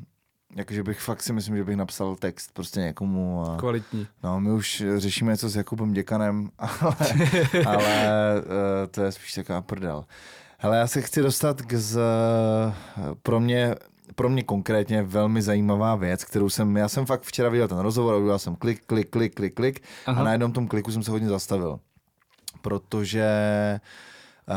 [0.55, 4.07] jakože bych fakt si myslím, že bych napsal text prostě někomu a Kvalitní.
[4.23, 6.95] no my už řešíme něco s Jakubem Děkanem, ale,
[7.65, 10.05] ale eh, to je spíš taková prdel.
[10.57, 11.99] Hele, já se chci dostat k z,
[13.23, 13.75] pro mě
[14.15, 18.13] pro mě konkrétně velmi zajímavá věc, kterou jsem, já jsem fakt včera viděl ten rozhovor
[18.13, 20.21] a udělal jsem klik, klik, klik, klik, klik Aha.
[20.21, 21.79] a na jednom tom kliku jsem se hodně zastavil.
[22.61, 23.29] Protože
[24.49, 24.55] uh,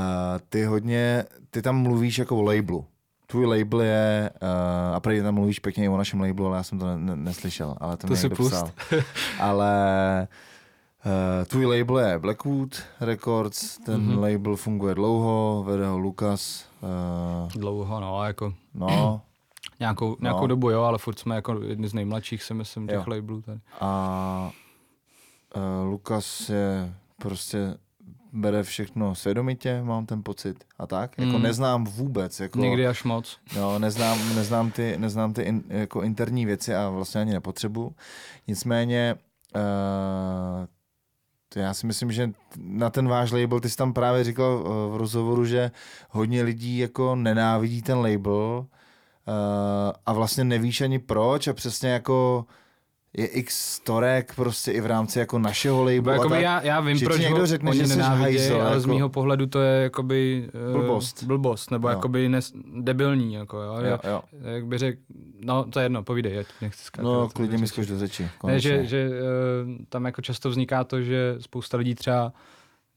[0.48, 2.86] ty hodně, ty tam mluvíš jako o labelu.
[3.30, 6.78] Tvůj label je, uh, a prý tam mluvíš pěkně o našem labelu, ale já jsem
[6.78, 8.70] to ne, ne, neslyšel, ale to, To si někdo psal.
[9.40, 10.28] ale
[11.06, 14.12] uh, tvůj label je Blackwood Records, ten Mhm.
[14.16, 14.32] mm-hmm.
[14.32, 19.20] label funguje dlouho, vede ho Lukas, uh, Dlouho, no, jako no,
[19.80, 20.46] nějakou, nějakou No.
[20.46, 23.04] dobu, jo, ale furt jsme jako jedni z nejmladších, si myslím, těch Jo.
[23.06, 23.60] labelů tady.
[23.80, 24.50] a
[25.56, 27.74] uh, Lukas je prostě
[28.32, 31.18] bere všechno svědomitě, mám ten pocit a tak.
[31.18, 31.42] Jako Mm.
[31.42, 33.38] neznám vůbec, jako, Někdy až moc.
[33.56, 37.94] no, neznám, neznám ty, neznám ty in, jako interní věci a vlastně ani nepotřebuju.
[38.48, 39.14] Nicméně
[39.56, 40.66] uh,
[41.48, 44.94] to já si myslím, že na ten váš label, ty jsi tam právě říkal uh,
[44.94, 45.70] v rozhovoru, že
[46.10, 48.66] hodně lidí jako nenávidí ten label uh,
[50.06, 52.44] a vlastně nevíš ani proč a přesně jako
[53.16, 56.40] je x storek prostě i v rámci jako našeho labelu a tak.
[56.40, 58.94] já, já vím, proč někdo ho řekne, oni že jsi nenávidějí, hajzl, ale z jako-
[58.94, 61.22] mýho pohledu to je jakoby eh, Blbost.
[61.22, 61.94] blbost nebo Jo.
[61.94, 63.74] jakoby nes, debilní, jako jo.
[63.90, 64.22] Jo, jo.
[64.42, 65.00] Jak by řekl,
[65.44, 67.04] no to je jedno, povídej, ať nechci skákat.
[67.04, 68.28] No, klidně mi skoč do řeči.
[68.46, 72.32] Ne, že, že eh, tam jako často vzniká to, že spousta lidí třeba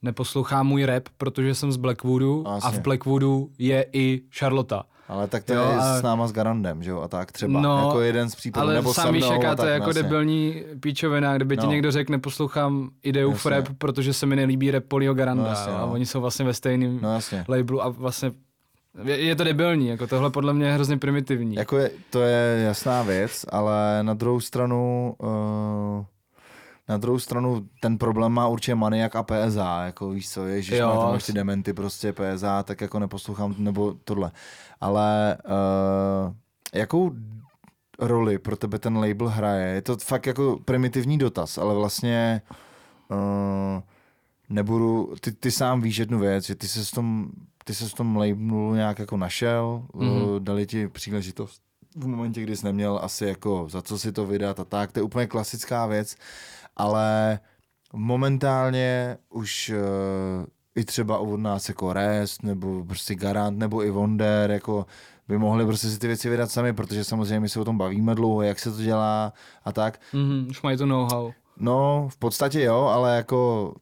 [0.01, 2.79] neposlouchá můj rap, protože jsem z Blackwoodu a Jasně.
[2.79, 4.83] v Blackwoodu je i Charlotta.
[5.11, 7.61] Ale tak to Jo, je a- s náma s Garandem, že jo, a tak třeba.
[7.61, 10.03] No, jako jeden z případů, Ale nebo víš, mnou, a to je jako jasně.
[10.03, 11.71] debilní píčovina, kdyby ti No.
[11.71, 13.49] někdo řekl, neposlouchám ideu v Jasně.
[13.51, 15.43] rap, protože se mi nelíbí rap Polio Garanda.
[15.43, 15.91] No, jasně, jo, a no.
[15.91, 17.45] oni jsou vlastně ve stejném No jasně.
[17.47, 18.31] labelu a vlastně
[19.03, 21.55] je, je to debilní, jako tohle podle mě je hrozně primitivní.
[21.55, 25.27] Jako je, to je jasná věc, ale na druhou stranu uh,
[26.91, 31.01] na druhou stranu ten problém má určitě Maniak a PSA, jako víš co, Jo, jo,
[31.01, 31.33] tam asi.
[31.33, 34.31] dementy prostě PSA, tak jako neposlouchám, nebo tohle.
[34.81, 36.33] Ale uh,
[36.73, 37.11] jakou
[37.99, 39.73] roli pro tebe ten label hraje?
[39.73, 42.41] Je to fakt jako primitivní dotaz, ale vlastně
[43.09, 43.81] uh,
[44.49, 47.29] nebudu, ty, ty sám víš jednu věc, že ty se s tom,
[47.65, 50.09] ty se s tom labelu nějak jako našel, Mhm.
[50.09, 50.39] mm-hmm.
[50.39, 51.61] dali ti příležitost
[51.95, 54.99] v momentě, kdy jsi neměl asi jako za co si to vydat a tak, to
[54.99, 56.15] je úplně klasická věc,
[56.81, 57.39] ale
[57.93, 64.51] momentálně už uh, i třeba od nás jako Rest, nebo prostě Garant, nebo i Wonder,
[64.51, 64.85] jako
[65.27, 68.15] by mohli prostě si ty věci vydat sami, protože samozřejmě my se o tom bavíme
[68.15, 69.33] dlouho, jak se to dělá
[69.65, 69.99] a tak.
[70.13, 71.31] Mhm, už mají to know-how.
[71.57, 73.73] No, v podstatě jo, ale jako,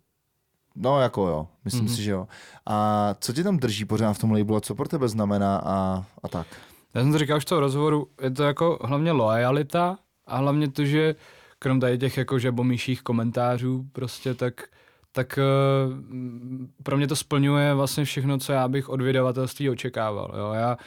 [0.75, 1.93] no jako jo, myslím Mhm.
[1.93, 1.95] mm-hmm.
[1.95, 2.27] si, že jo.
[2.65, 6.05] A co ti tam drží pořád v tom labelu a co pro tebe znamená a,
[6.23, 6.47] a tak?
[6.93, 9.97] Já jsem to říkal už v tom rozhovoru, je to jako hlavně lojalita
[10.27, 11.15] a hlavně to, že
[11.59, 14.63] krom tady těch jako žabomíších komentářů prostě, tak,
[15.11, 15.43] tak eh,
[16.83, 20.33] pro mě to splňuje vlastně všechno, co já bych od vydavatelství očekával.
[20.37, 20.53] Jo?
[20.53, 20.77] Já,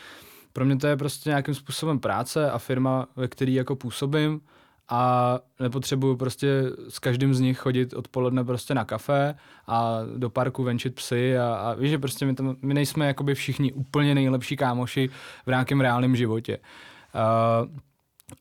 [0.52, 4.40] pro mě to je prostě nějakým způsobem práce a firma, ve který jako působím
[4.88, 9.34] a nepotřebuju prostě s každým z nich chodit odpoledne prostě na kafe
[9.66, 13.34] a do parku venčit psy a, a víš, že prostě my, tam, my nejsme jakoby
[13.34, 15.10] všichni úplně nejlepší kámoši
[15.46, 16.58] v nějakém reálném životě.
[17.14, 17.78] Uh,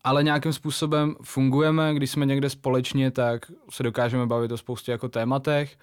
[0.04, 5.10] ale nějakým způsobem fungujeme, když jsme někde společně, tak se dokážeme bavit o spoustě jako
[5.10, 5.78] tématech,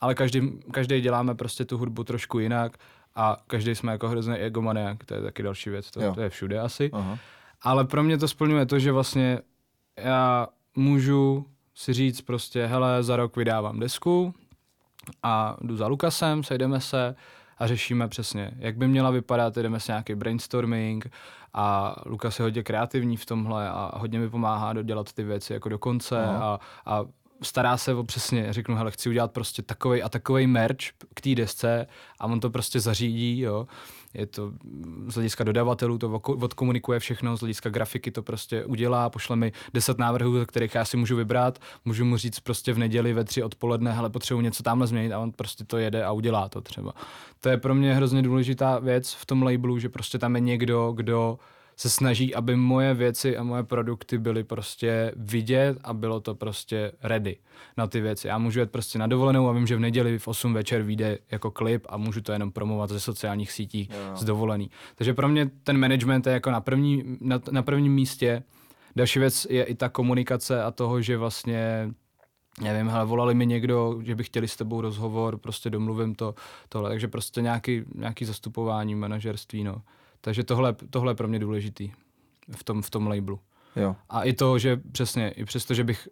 [0.00, 2.76] ale každý, každý děláme prostě tu hudbu trošku jinak
[3.14, 6.14] a každý jsme jako hrozný egomaniak, to je taky další věc, to, Jo.
[6.14, 6.90] to je všude asi.
[6.92, 7.18] Aha.
[7.62, 9.38] Ale pro mě to splňuje to, že vlastně
[9.96, 14.34] já můžu si říct prostě, hele, za rok vydávám desku
[15.22, 17.14] a jdu za Lukasem, sejdeme se
[17.58, 21.10] a řešíme přesně, jak by měla vypadat, jdeme s nějaký brainstorming
[21.54, 25.68] a Lukas je hodně kreativní v tomhle a hodně mi pomáhá dodělat ty věci jako
[25.68, 27.04] do konce a, a
[27.42, 31.34] stará se o přesně, řeknu, hele, chci udělat prostě takovej a takovej merch k té
[31.34, 31.86] desce
[32.20, 33.66] a on to prostě zařídí, jo.
[34.14, 34.52] Je to
[35.08, 39.98] z hlediska dodavatelů, to odkomunikuje všechno, z hlediska grafiky to prostě udělá, pošle mi 10
[39.98, 43.42] návrhů, ze kterých já si můžu vybrat, můžu mu říct prostě v neděli ve tři
[43.42, 46.92] odpoledne, hele, potřebuji něco tamhle změnit a on prostě to jede a udělá to třeba.
[47.40, 50.92] To je pro mě hrozně důležitá věc v tom labelu, že prostě tam je někdo,
[50.92, 51.38] kdo
[51.76, 56.92] se snaží, aby moje věci a moje produkty byly prostě vidět a bylo to prostě
[57.02, 57.36] ready
[57.76, 58.28] na ty věci.
[58.28, 61.18] Já můžu jít prostě na dovolenou a vím, že v neděli v 8 večer vyjde
[61.30, 64.16] jako klip a můžu to jenom promovat ze sociálních sítí Jo.
[64.16, 64.70] z dovolený.
[64.94, 68.42] Takže pro mě ten management je jako na, první, na, na prvním místě.
[68.96, 71.90] Další věc je i ta komunikace a toho, že vlastně
[72.60, 76.34] nevím, hele, volali mi někdo, že by chtěli s tebou rozhovor, prostě domluvím to,
[76.68, 79.82] tohle, takže prostě nějaký, nějaký zastupování, manažerství, no.
[80.24, 81.92] Takže tohle, tohle je pro mě důležitý
[82.56, 83.40] v tom, v tom labelu.
[83.76, 83.96] Jo.
[84.10, 86.08] A i to, že přesně, i přesto, že bych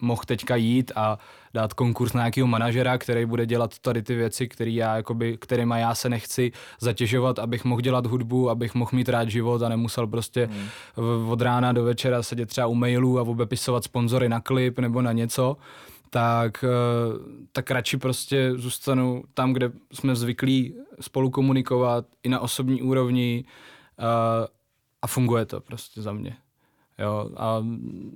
[0.00, 1.18] mohl teďka jít a
[1.54, 5.78] dát konkurs na nějakého manažera, který bude dělat tady ty věci, který já, jakoby, kterýma
[5.78, 10.06] já se nechci zatěžovat, abych mohl dělat hudbu, abych mohl mít rád život a nemusel
[10.06, 10.48] prostě
[10.96, 15.02] v- od rána do večera sedět třeba u mailů a obepisovat sponzory na klip nebo
[15.02, 15.56] na něco,
[16.10, 16.68] tak, eh,
[17.52, 23.44] tak radši prostě zůstanu tam, kde jsme zvyklí spolu komunikovat i na osobní úrovni
[23.98, 24.48] eh,
[25.02, 26.36] a funguje to prostě za mě.
[26.98, 27.64] Jo, a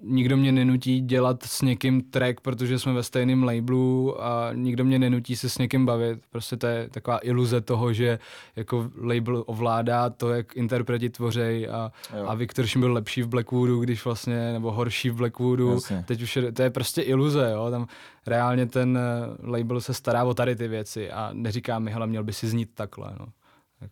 [0.03, 4.99] nikdo mě nenutí dělat s někým track, protože jsme ve stejném labelu a nikdo mě
[4.99, 6.21] nenutí se s někým bavit.
[6.31, 8.19] Prostě to je taková iluze toho, že
[8.57, 12.25] jako label ovládá to, jak interpreti tvořej a, Jo.
[12.27, 15.73] a Viktor Šim byl lepší v Blackwoodu, když vlastně, nebo horší v Blackwoodu.
[15.73, 16.05] Jasně.
[16.07, 17.71] Teď už je, to je prostě iluze, jo.
[17.71, 17.87] Tam
[18.27, 22.25] reálně ten eh, label se stará o tady ty věci a neříká mi, hele, měl
[22.25, 23.27] by si znít takhle, no.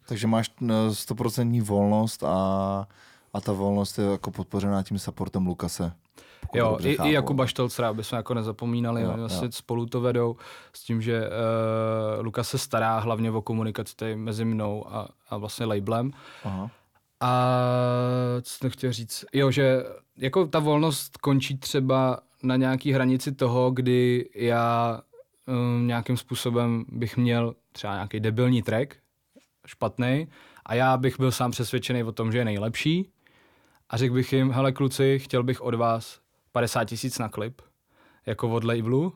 [0.09, 2.87] Takže máš eh, stoprocentní volnost a,
[3.33, 5.93] a ta volnost je jako podpořená tím supportem Lukase.
[6.55, 7.09] Jo, i, chápu.
[7.09, 9.53] i Jakuba Štolcra, aby jsme jako nezapomínali, Jo, oni vlastně jo.
[9.53, 10.37] spolu to vedou
[10.73, 15.37] s tím, že uh, Lukas se stará hlavně o komunikaci tady mezi mnou a, a
[15.37, 16.11] vlastně labelem.
[16.45, 16.71] Aha.
[17.21, 17.31] A
[18.43, 19.25] co jsem chtěl říct?
[19.33, 19.85] Jo, že
[20.17, 25.01] jako ta volnost končí třeba na nějaký hranici toho, kdy já
[25.47, 28.97] um, nějakým způsobem bych měl třeba nějaký debilní track,
[29.67, 30.29] špatný,
[30.67, 33.11] a já bych byl sám přesvědčený o tom, že je nejlepší
[33.91, 36.21] a řekl bych jim, hele kluci, chtěl bych od vás
[36.53, 37.63] 50 tisíc na klip,
[38.27, 39.15] jako od labelu,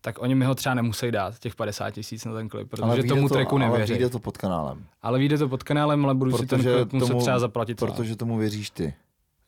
[0.00, 3.28] tak oni mi ho třeba nemusí dát, těch 50 tisíc na ten klip, protože tomu
[3.28, 3.92] to, tracku Ale nevěří.
[3.92, 4.86] vyjde to pod kanálem.
[5.02, 7.80] Ale vyjde to pod kanálem, ale budu si ten Protože klip muset tomu- třeba zaplatit
[7.80, 7.88] sám.
[7.88, 8.94] Protože tomu věříš ty,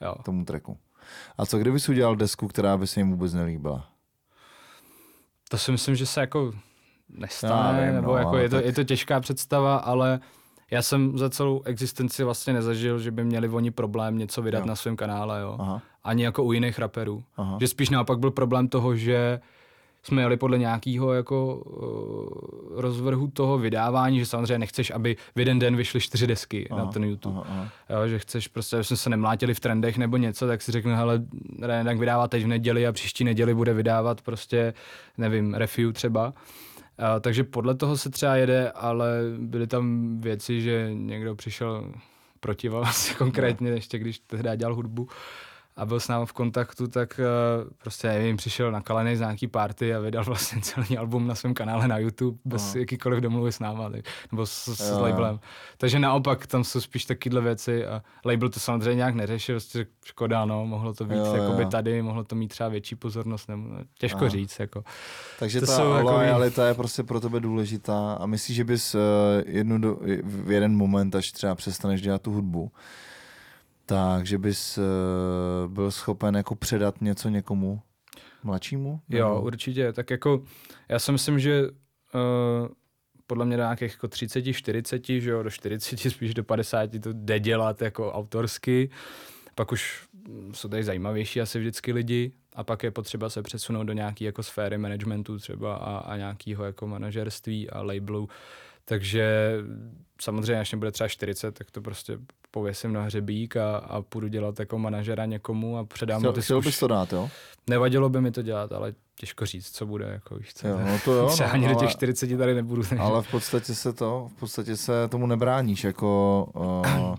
[0.00, 0.14] Jo.
[0.24, 0.78] tomu tracku.
[1.38, 3.88] A co kdybys udělal desku, která by se jim vůbec nelíbila?
[5.48, 6.52] To si myslím, že se jako
[7.08, 10.20] nestane, Já vím, nebo no, jako ale je, to, tak- je to těžká představa, ale
[10.70, 14.66] já jsem za celou existenci vlastně nezažil, že by měli oni problém něco vydat Jo.
[14.66, 15.56] na svém kanále, jo.
[15.58, 15.82] Aha.
[16.04, 17.22] Ani jako u jiných raperů.
[17.36, 17.56] Aha.
[17.60, 19.40] Že spíš naopak byl problém toho, že
[20.02, 25.58] jsme jeli podle nějakého jako uh, rozvrhu toho vydávání, že samozřejmě nechceš, aby v jeden
[25.58, 27.40] den vyšly čtyři desky Aha, na ten YouTube.
[27.40, 27.68] aha, aha.
[27.90, 30.94] Jo, že chceš prostě, aby jsme se nemlátili v trendech nebo něco, tak si řeknu,
[30.96, 31.22] hele,
[31.62, 34.74] Renek vydává teď v neděli a příští neděli bude vydávat prostě,
[35.18, 36.32] nevím, review třeba.
[37.00, 41.92] A, takže podle toho se třeba jede, ale byly tam věci, že někdo přišel
[42.40, 45.08] proti vás konkrétně, ještě když tehdy dělal hudbu
[45.76, 47.20] a byl s námi v kontaktu, tak
[47.64, 51.34] uh, prostě nevím, přišel na kalenej z nějaký party a vydal vlastně celý album na
[51.34, 52.78] svém kanále na YouTube bez Aha.
[52.78, 55.02] jakýkoliv domluvy s náma, tak- nebo s, s, s Jo, jo.
[55.02, 55.40] labelem.
[55.78, 60.44] Takže naopak tam jsou spíš takovéhle věci a label to samozřejmě nějak neřešil, prostě škoda,
[60.44, 61.68] no, mohlo to být Jo, jo, jakoby jo.
[61.68, 63.68] tady, mohlo to mít třeba větší pozornost, nebo,
[63.98, 64.28] těžko Aha.
[64.28, 64.84] říct, jako.
[65.38, 69.00] Takže To ta jsou lojalita je prostě pro tebe důležitá a myslíš, že bys uh,
[69.46, 72.70] jednu do, v jeden moment, až třeba přestaneš dělat tu hudbu,
[73.90, 77.82] takže bys uh, byl schopen jako předat něco někomu
[78.42, 79.00] mladšímu?
[79.08, 79.92] Jo, Nebo- určitě.
[79.92, 80.42] Tak jako,
[80.88, 82.68] já si myslím, že uh,
[83.26, 87.12] podle mě do nějakých jako 30, 40, že jo, do 40, spíš do 50 to
[87.12, 88.90] jde dělat jako autorsky.
[89.54, 90.08] Pak už
[90.52, 94.42] jsou tady zajímavější asi vždycky lidi a pak je potřeba se přesunout do nějaké jako
[94.42, 98.28] sféry managementu třeba a, a nějakého jako manažerství a labelu.
[98.90, 99.52] Takže
[100.20, 102.18] samozřejmě, až mě bude třeba 40, tak to prostě
[102.50, 106.62] pověsím na hřebík a, a půjdu dělat jako manažera někomu a předám mu ty chtěl
[106.62, 107.30] bys to dát, jo?
[107.66, 110.68] Nevadilo by mi to dělat, ale těžko říct, co bude, jako víš co.
[110.68, 112.82] Jo, no to jo, Třeba no, ani do ale- těch 40 tady nebudu.
[112.82, 117.16] takže- Ale v podstatě se to, v podstatě se tomu nebráníš, jako uh,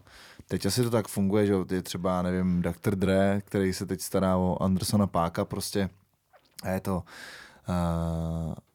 [0.47, 2.95] teď asi to tak funguje, že je třeba, nevím, Dr.
[2.95, 5.89] Dre, který se teď stará o Andersona Páka prostě
[6.63, 7.03] a je to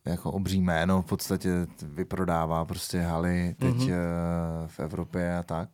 [0.05, 1.51] jako obří jméno, v podstatě
[1.83, 3.81] vyprodává prostě haly teď Mhm.
[3.89, 4.67] mm-hmm.
[4.67, 5.69] v Evropě a tak.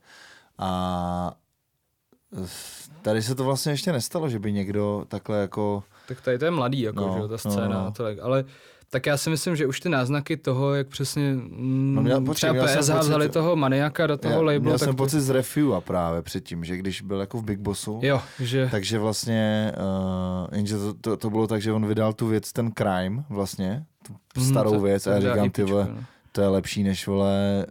[0.58, 1.34] A
[2.44, 2.48] eh,
[3.02, 6.50] tady se to vlastně ještě nestalo, že by někdo takhle jako Tak tady to je
[6.50, 7.68] mladý, jako, No, že jo, ta no, scéna.
[7.68, 7.92] no.
[7.98, 8.22] No, no.
[8.22, 8.44] Ale
[8.92, 12.50] tak já si myslím, že už ty náznaky toho, jak přesně mm, No, měl- počkej,
[12.50, 15.20] třeba PSH pocit- vzali toho maniaka do toho Já- labelu, Měl tak jsem to, pocit
[15.20, 15.30] z
[15.74, 20.56] a právě předtím, že když byl jako v Big Bossu, Jo, že takže vlastně, uh,
[20.56, 24.40] jenže to, to, to, bylo tak, že on vydal tu věc, ten crime vlastně, tu
[24.40, 26.04] Mhm, starou to- věc a já říkám, ty vole, no.
[26.32, 27.66] to je lepší než vole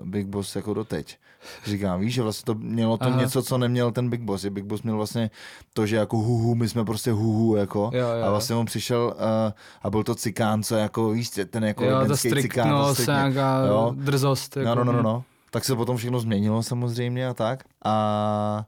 [0.00, 1.18] uh, Big Boss jako doteď.
[1.64, 3.20] Říkám, víš, že vlastně to mělo to Aha.
[3.20, 4.44] něco, co neměl ten Big Boss.
[4.44, 5.30] Big Boss měl vlastně
[5.74, 7.90] to, že jako huhu, my jsme prostě huhu, jako.
[7.94, 11.64] Jo, jo, a vlastně on přišel uh, a byl to cikán, co jako, víš, ten
[11.64, 12.30] jako jo, lidský cikán.
[12.40, 13.92] striktnost, striktně- nějaká jo.
[13.96, 14.56] drzost.
[14.56, 15.24] Jako, No, no, no, no, no.
[15.50, 17.64] Tak se potom všechno změnilo samozřejmě a tak.
[17.84, 18.66] A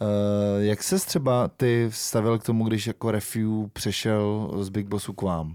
[0.00, 5.12] uh, jak se třeba ty vstavil k tomu, když jako Refu přešel z Big Bossu
[5.12, 5.54] k vám?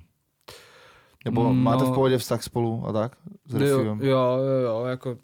[1.25, 1.53] Nebo No.
[1.53, 3.11] máte v pohodě vztah spolu a tak?
[3.47, 5.15] S jo, jo, jo, jako,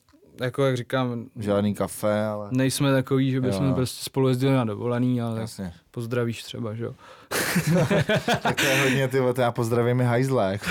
[0.41, 2.47] jako jak říkám, Žádný kafe, ale...
[2.51, 3.73] nejsme takový, že Jo, bychom jo.
[3.73, 5.73] prostě spolu jezdili na dovolený, ale Jasně.
[5.91, 6.93] pozdravíš třeba, že jo.
[8.41, 10.65] Tak to je hodně, ty, já pozdravím i hajzla, jako.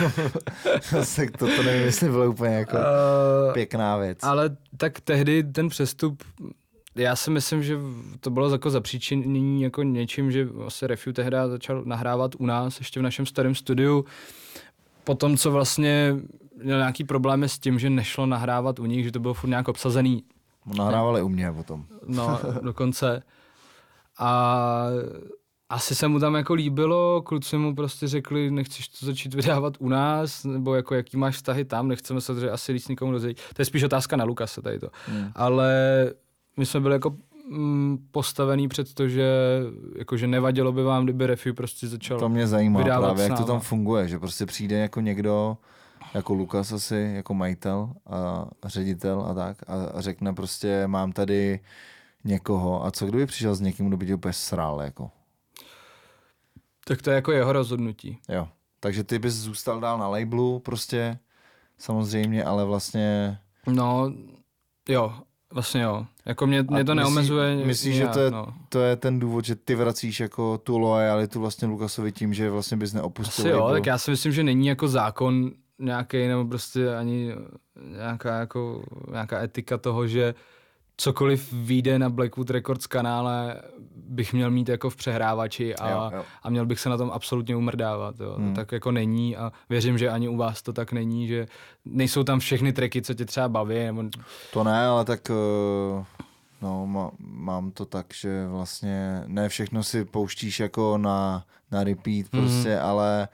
[0.91, 4.19] Zase to, to nevím, jestli bylo úplně jako Uh, pěkná věc.
[4.23, 6.23] ale tak tehdy ten přestup,
[6.97, 7.79] já si myslím, že
[8.21, 13.01] to bylo jako zapříčinění jako něčím, že vlastně Refu tehdy začal nahrávat u nás, ještě
[13.01, 14.05] v našem starém studiu.
[15.05, 16.17] Potom, co vlastně
[16.65, 19.69] měl nějaký problémy s tím, že nešlo nahrávat u nich, že to bylo furt nějak
[19.69, 20.23] obsazený
[20.77, 21.85] Nahrávali u mě potom.
[22.07, 23.23] no, dokonce.
[24.19, 24.87] A
[25.69, 29.89] asi se mu tam jako líbilo, kluci mu prostě řekli, nechceš to začít vydávat u
[29.89, 33.43] nás, nebo jako jaký máš vztahy tam, nechceme se že asi víc nikomu dozvědět.
[33.55, 34.89] To je spíš otázka na Lukase tady to.
[35.07, 35.31] Hmm.
[35.35, 35.73] Ale
[36.57, 37.17] my jsme byli jako
[37.51, 39.31] mm, postavený před to, že,
[39.99, 42.19] jako, že nevadilo by vám, kdyby Refu prostě začal.
[42.19, 45.57] To mě zajímá právě, jak to tam funguje, že prostě přijde jako někdo,
[46.15, 47.93] jako Lukas asi, jako majitel
[48.63, 51.61] a ředitel a tak a, řekne prostě, mám tady
[52.25, 55.11] někoho a co kdyby přišel s někým, kdo by tě úplně sral, jako.
[56.87, 58.19] Tak to je jako jeho rozhodnutí.
[58.29, 58.49] Jo.
[58.81, 61.19] Takže ty bys zůstal dál na labelu prostě,
[61.79, 63.39] samozřejmě, ale vlastně...
[63.67, 64.13] No,
[64.89, 65.15] jo,
[65.53, 66.07] vlastně jo.
[66.25, 68.47] Jako mě, mě to myslí- neomezuje myslíš, že to je- no.
[68.69, 72.77] To je ten důvod, že ty vracíš jako tu loajalitu vlastně Lukasovi tím, že vlastně
[72.77, 76.97] bys neopustil Asi jo, tak já si myslím, že není jako zákon nějaký nebo prostě
[76.97, 77.35] ani
[77.91, 80.35] nějaká, jako, nějaká etika toho, že
[80.97, 83.63] cokoliv vyjde na Blackwood Records kanále,
[83.97, 86.25] bych měl mít jako v přehrávači a, Jo, jo.
[86.43, 88.21] a měl bych se na tom absolutně umrdávat.
[88.21, 88.35] Jo.
[88.39, 88.55] Hmm.
[88.55, 91.47] To tak jako není a věřím, že ani u vás to tak není, že
[91.85, 93.75] nejsou tam všechny tracky, co tě třeba baví.
[93.75, 94.05] Nebo...
[94.53, 96.05] To ne, ale tak eh,
[96.63, 102.27] no, má, mám to tak, že vlastně ne všechno si pouštíš jako na, na repeat
[102.33, 102.43] Mhm.
[102.43, 103.29] prostě, ale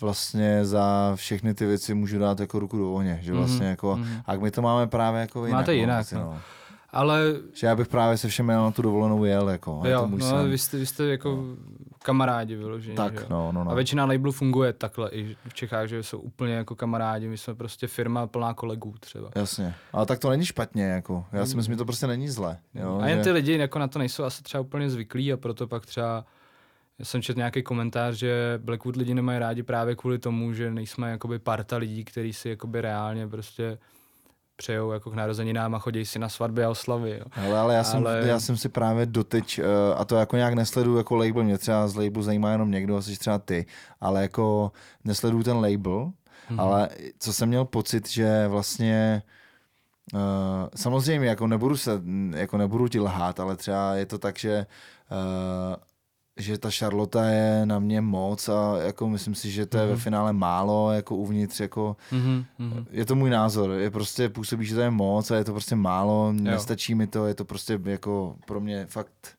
[0.00, 3.96] vlastně za všechny ty věci můžu dát jako ruku do ohně, že vlastně Mhm, jako,
[3.96, 4.22] mhm.
[4.26, 5.60] a my to máme právě jako jinak.
[5.60, 6.20] Máte no, jinak, asi, no.
[6.20, 6.40] no.
[6.90, 7.20] Ale
[7.54, 9.80] Že já bych právě se všem na tu dovolenou jel, jako.
[9.82, 10.50] to jo, můj no, sen.
[10.50, 11.44] vy jste, vy jste jako
[12.02, 12.92] kamarádi vyloženě.
[12.92, 12.96] že.
[12.96, 13.70] Tak, no, no, no.
[13.70, 17.54] A většina labelů funguje takhle i v Čechách, že jsou úplně jako kamarádi, my jsme
[17.54, 19.30] prostě firma plná kolegů třeba.
[19.34, 19.74] Jasně.
[19.92, 21.24] Ale tak to není špatně, jako.
[21.32, 22.58] Já si myslím, že to prostě není zle.
[22.74, 23.24] Jo, a jen že...
[23.24, 26.24] ty lidi jako na to nejsou asi třeba úplně zvyklí a proto pak třeba
[26.98, 31.10] já jsem četl nějaký komentář, že Blackwood lidi nemají rádi právě kvůli tomu, že nejsme
[31.10, 33.78] jakoby parta lidí, kteří si jakoby reálně prostě
[34.56, 37.10] přejou jako k narozeninám a chodí si na svatby a oslavy.
[37.18, 37.24] Jo.
[37.30, 39.64] Hele, ale já jsem, Ale- já jsem si právě doteď, uh,
[40.00, 43.16] a to jako nějak nesleduju jako label, mě třeba z labelu zajímá jenom někdo, asi
[43.18, 43.66] třeba ty,
[44.00, 44.72] ale jako
[45.04, 45.98] nesleduju ten label,
[46.50, 46.58] Mhm.
[46.58, 46.62] mm-hmm.
[46.62, 46.88] ale
[47.18, 49.22] co jsem měl pocit, že vlastně
[50.14, 50.20] uh,
[50.74, 52.00] samozřejmě jako nebudu se,
[52.36, 54.66] jako nebudu ti lhát, ale třeba je to tak, že
[55.10, 55.74] uh,
[56.36, 59.92] že ta Charlotte je na mě moc a jako myslím si, že to je ve
[59.92, 60.00] Mhm.
[60.00, 62.86] finále málo jako uvnitř jako Mhm, mhm.
[62.90, 65.76] je to můj názor, je prostě působí, že to je moc a je to prostě
[65.76, 69.36] málo, nestačí mi to, je to prostě jako pro mě fakt,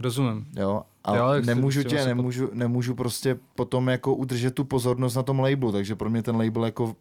[0.00, 0.46] Rozumím.
[0.56, 0.82] jo.
[1.04, 5.72] A Jo, nemůžu tě, nemůžu, nemůžu prostě potom jako udržet tu pozornost na tom labelu,
[5.72, 6.96] takže pro mě ten label jako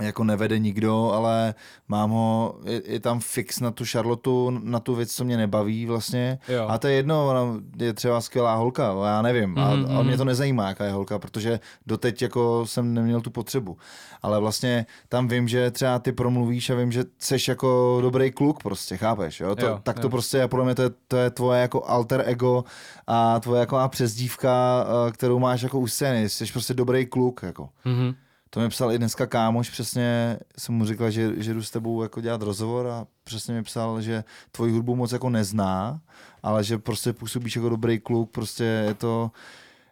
[0.00, 1.54] jako nevede nikdo, ale
[1.88, 5.86] mám ho, je, je tam fix na tu Charlotu, na tu věc, co mě nebaví
[5.86, 6.38] vlastně.
[6.48, 6.66] Jo.
[6.68, 7.40] A to je jedno, ona
[7.78, 10.18] je třeba skvělá holka, já nevím, a, Mhm, a mě mhm.
[10.18, 13.76] to nezajímá, jaká je holka, protože doteď jako jsem neměl tu potřebu.
[14.22, 18.62] Ale vlastně tam vím, že třeba ty promluvíš a vím, že seš jako dobrý kluk
[18.62, 19.56] prostě, chápeš, jo?
[19.56, 20.10] To, Jo, tak to jo.
[20.10, 22.64] prostě je, podle mě to je, to je tvoje jako alter ego
[23.06, 27.68] a tvoje jako přezdívka, eh, kterou máš jako u scény, jsi prostě dobrý kluk, jako.
[27.84, 28.14] Mhm.
[28.50, 32.02] To mi psal i dneska kámoš, přesně jsem mu říkal, že, že jdu s tebou
[32.02, 36.00] jako dělat rozhovor a přesně mi psal, že tvoji hudbu moc jako nezná,
[36.42, 39.30] ale že prostě působíš jako dobrý kluk, prostě je to,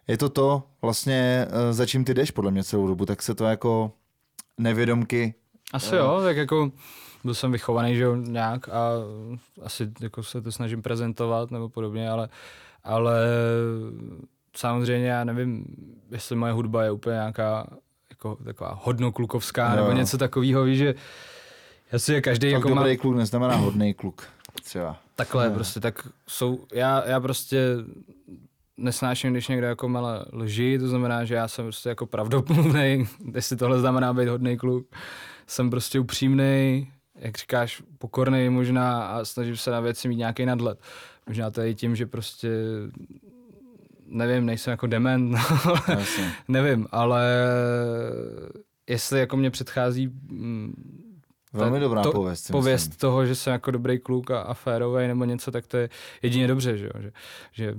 [0.07, 3.35] je to to vlastně, eh, za čím ty jdeš podle mě celou dobu, tak se
[3.35, 3.91] to jako
[4.57, 5.33] nevědomky,
[5.73, 6.05] Asi Jo.
[6.05, 6.71] jo, tak jako
[7.23, 8.89] byl jsem vychovaný, že jo, nějak a
[9.63, 12.29] asi jako se to snažím prezentovat nebo podobně, ale,
[12.83, 13.27] ale
[14.57, 15.65] samozřejmě já nevím,
[16.11, 17.67] jestli moje hudba je úplně nějaká
[18.17, 20.95] jako taková hodnoklukovská Jo, nebo něco takového, víš, že
[21.91, 24.23] já si každý jako jako má dobrý kluk neznamená hodný kluk,
[24.63, 24.97] třeba.
[25.15, 25.55] takhle Ne.
[25.55, 27.57] prostě, tak jsou, já, já prostě
[28.77, 33.57] nesnáším, když někdo jako mele lží, to znamená, že já jsem prostě jako pravdopmluvný, jestli
[33.57, 34.87] tohle znamená být hodný kluk.
[35.47, 40.79] Jsem prostě upřímný, jak říkáš, pokorný možná a snažím se na věci mít nějaký nadhled.
[41.27, 42.49] Možná to je i tím, že prostě
[44.07, 45.31] nevím, nejsem jako dement,
[45.65, 45.75] no,
[46.47, 47.25] nevím, ale
[48.89, 50.73] jestli jako mě předchází mm,
[51.53, 52.51] Velmi dobrá to, pověst.
[52.51, 52.99] Pověst myslím.
[52.99, 55.89] toho, že jsem jako dobrý kluk a, a férový nebo něco, tak to je
[56.21, 56.91] jedině dobře, že, jo?
[57.01, 57.11] že,
[57.51, 57.75] že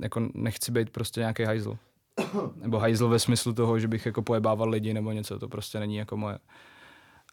[0.00, 1.78] jako nechci být prostě nějaký hajzl.
[2.56, 5.96] Nebo hajzl ve smyslu toho, že bych jako pojebával lidi nebo něco, to prostě není
[5.96, 6.38] jako moje.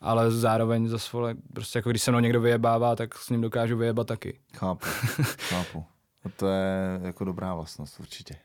[0.01, 3.77] Ale zároveň za svole, prostě jako když se mnou někdo vyjebává, tak s ním dokážu
[3.77, 4.39] vyjebat taky.
[4.55, 4.85] Chápu,
[5.37, 5.85] chápu.
[6.25, 8.35] No to je jako dobrá vlastnost určitě.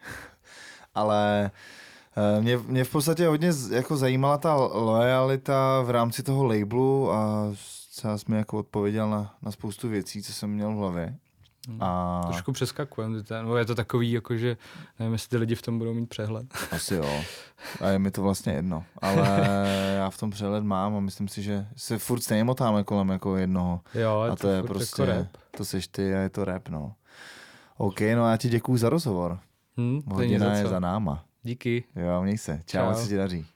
[0.95, 1.51] Ale
[2.17, 7.53] eh, mě, mě v podstatě hodně jako zajímala ta lojalita v rámci toho labelu a
[8.05, 11.15] já jsem jako odpověděl na, na spoustu věcí, co jsem měl v hlavě.
[11.69, 11.83] Hmm.
[11.83, 12.21] A...
[12.27, 14.57] Trošku přeskakujeme, no je to takový, jako že
[14.99, 16.47] nevím, jestli ty lidi v tom budou mít přehled.
[16.71, 17.21] Asi jo.
[17.81, 18.85] A je mi to vlastně jedno.
[19.03, 19.49] Ale
[19.97, 23.37] já v tom přehled mám a myslím si, že se furt stejně motáme kolem jako
[23.37, 23.81] jednoho.
[23.95, 25.27] Jo, a to, to je jako prostě, jako rap.
[25.51, 26.95] to seš ty a je to rap, no.
[27.79, 29.39] OK, no já ti děkuji za rozhovor.
[29.77, 31.25] Hmm, Hodina je za náma.
[31.43, 31.85] Díky.
[31.97, 32.63] Jo, měj se.
[32.67, 32.95] Čau, Čau.
[32.95, 33.47] se ti daří.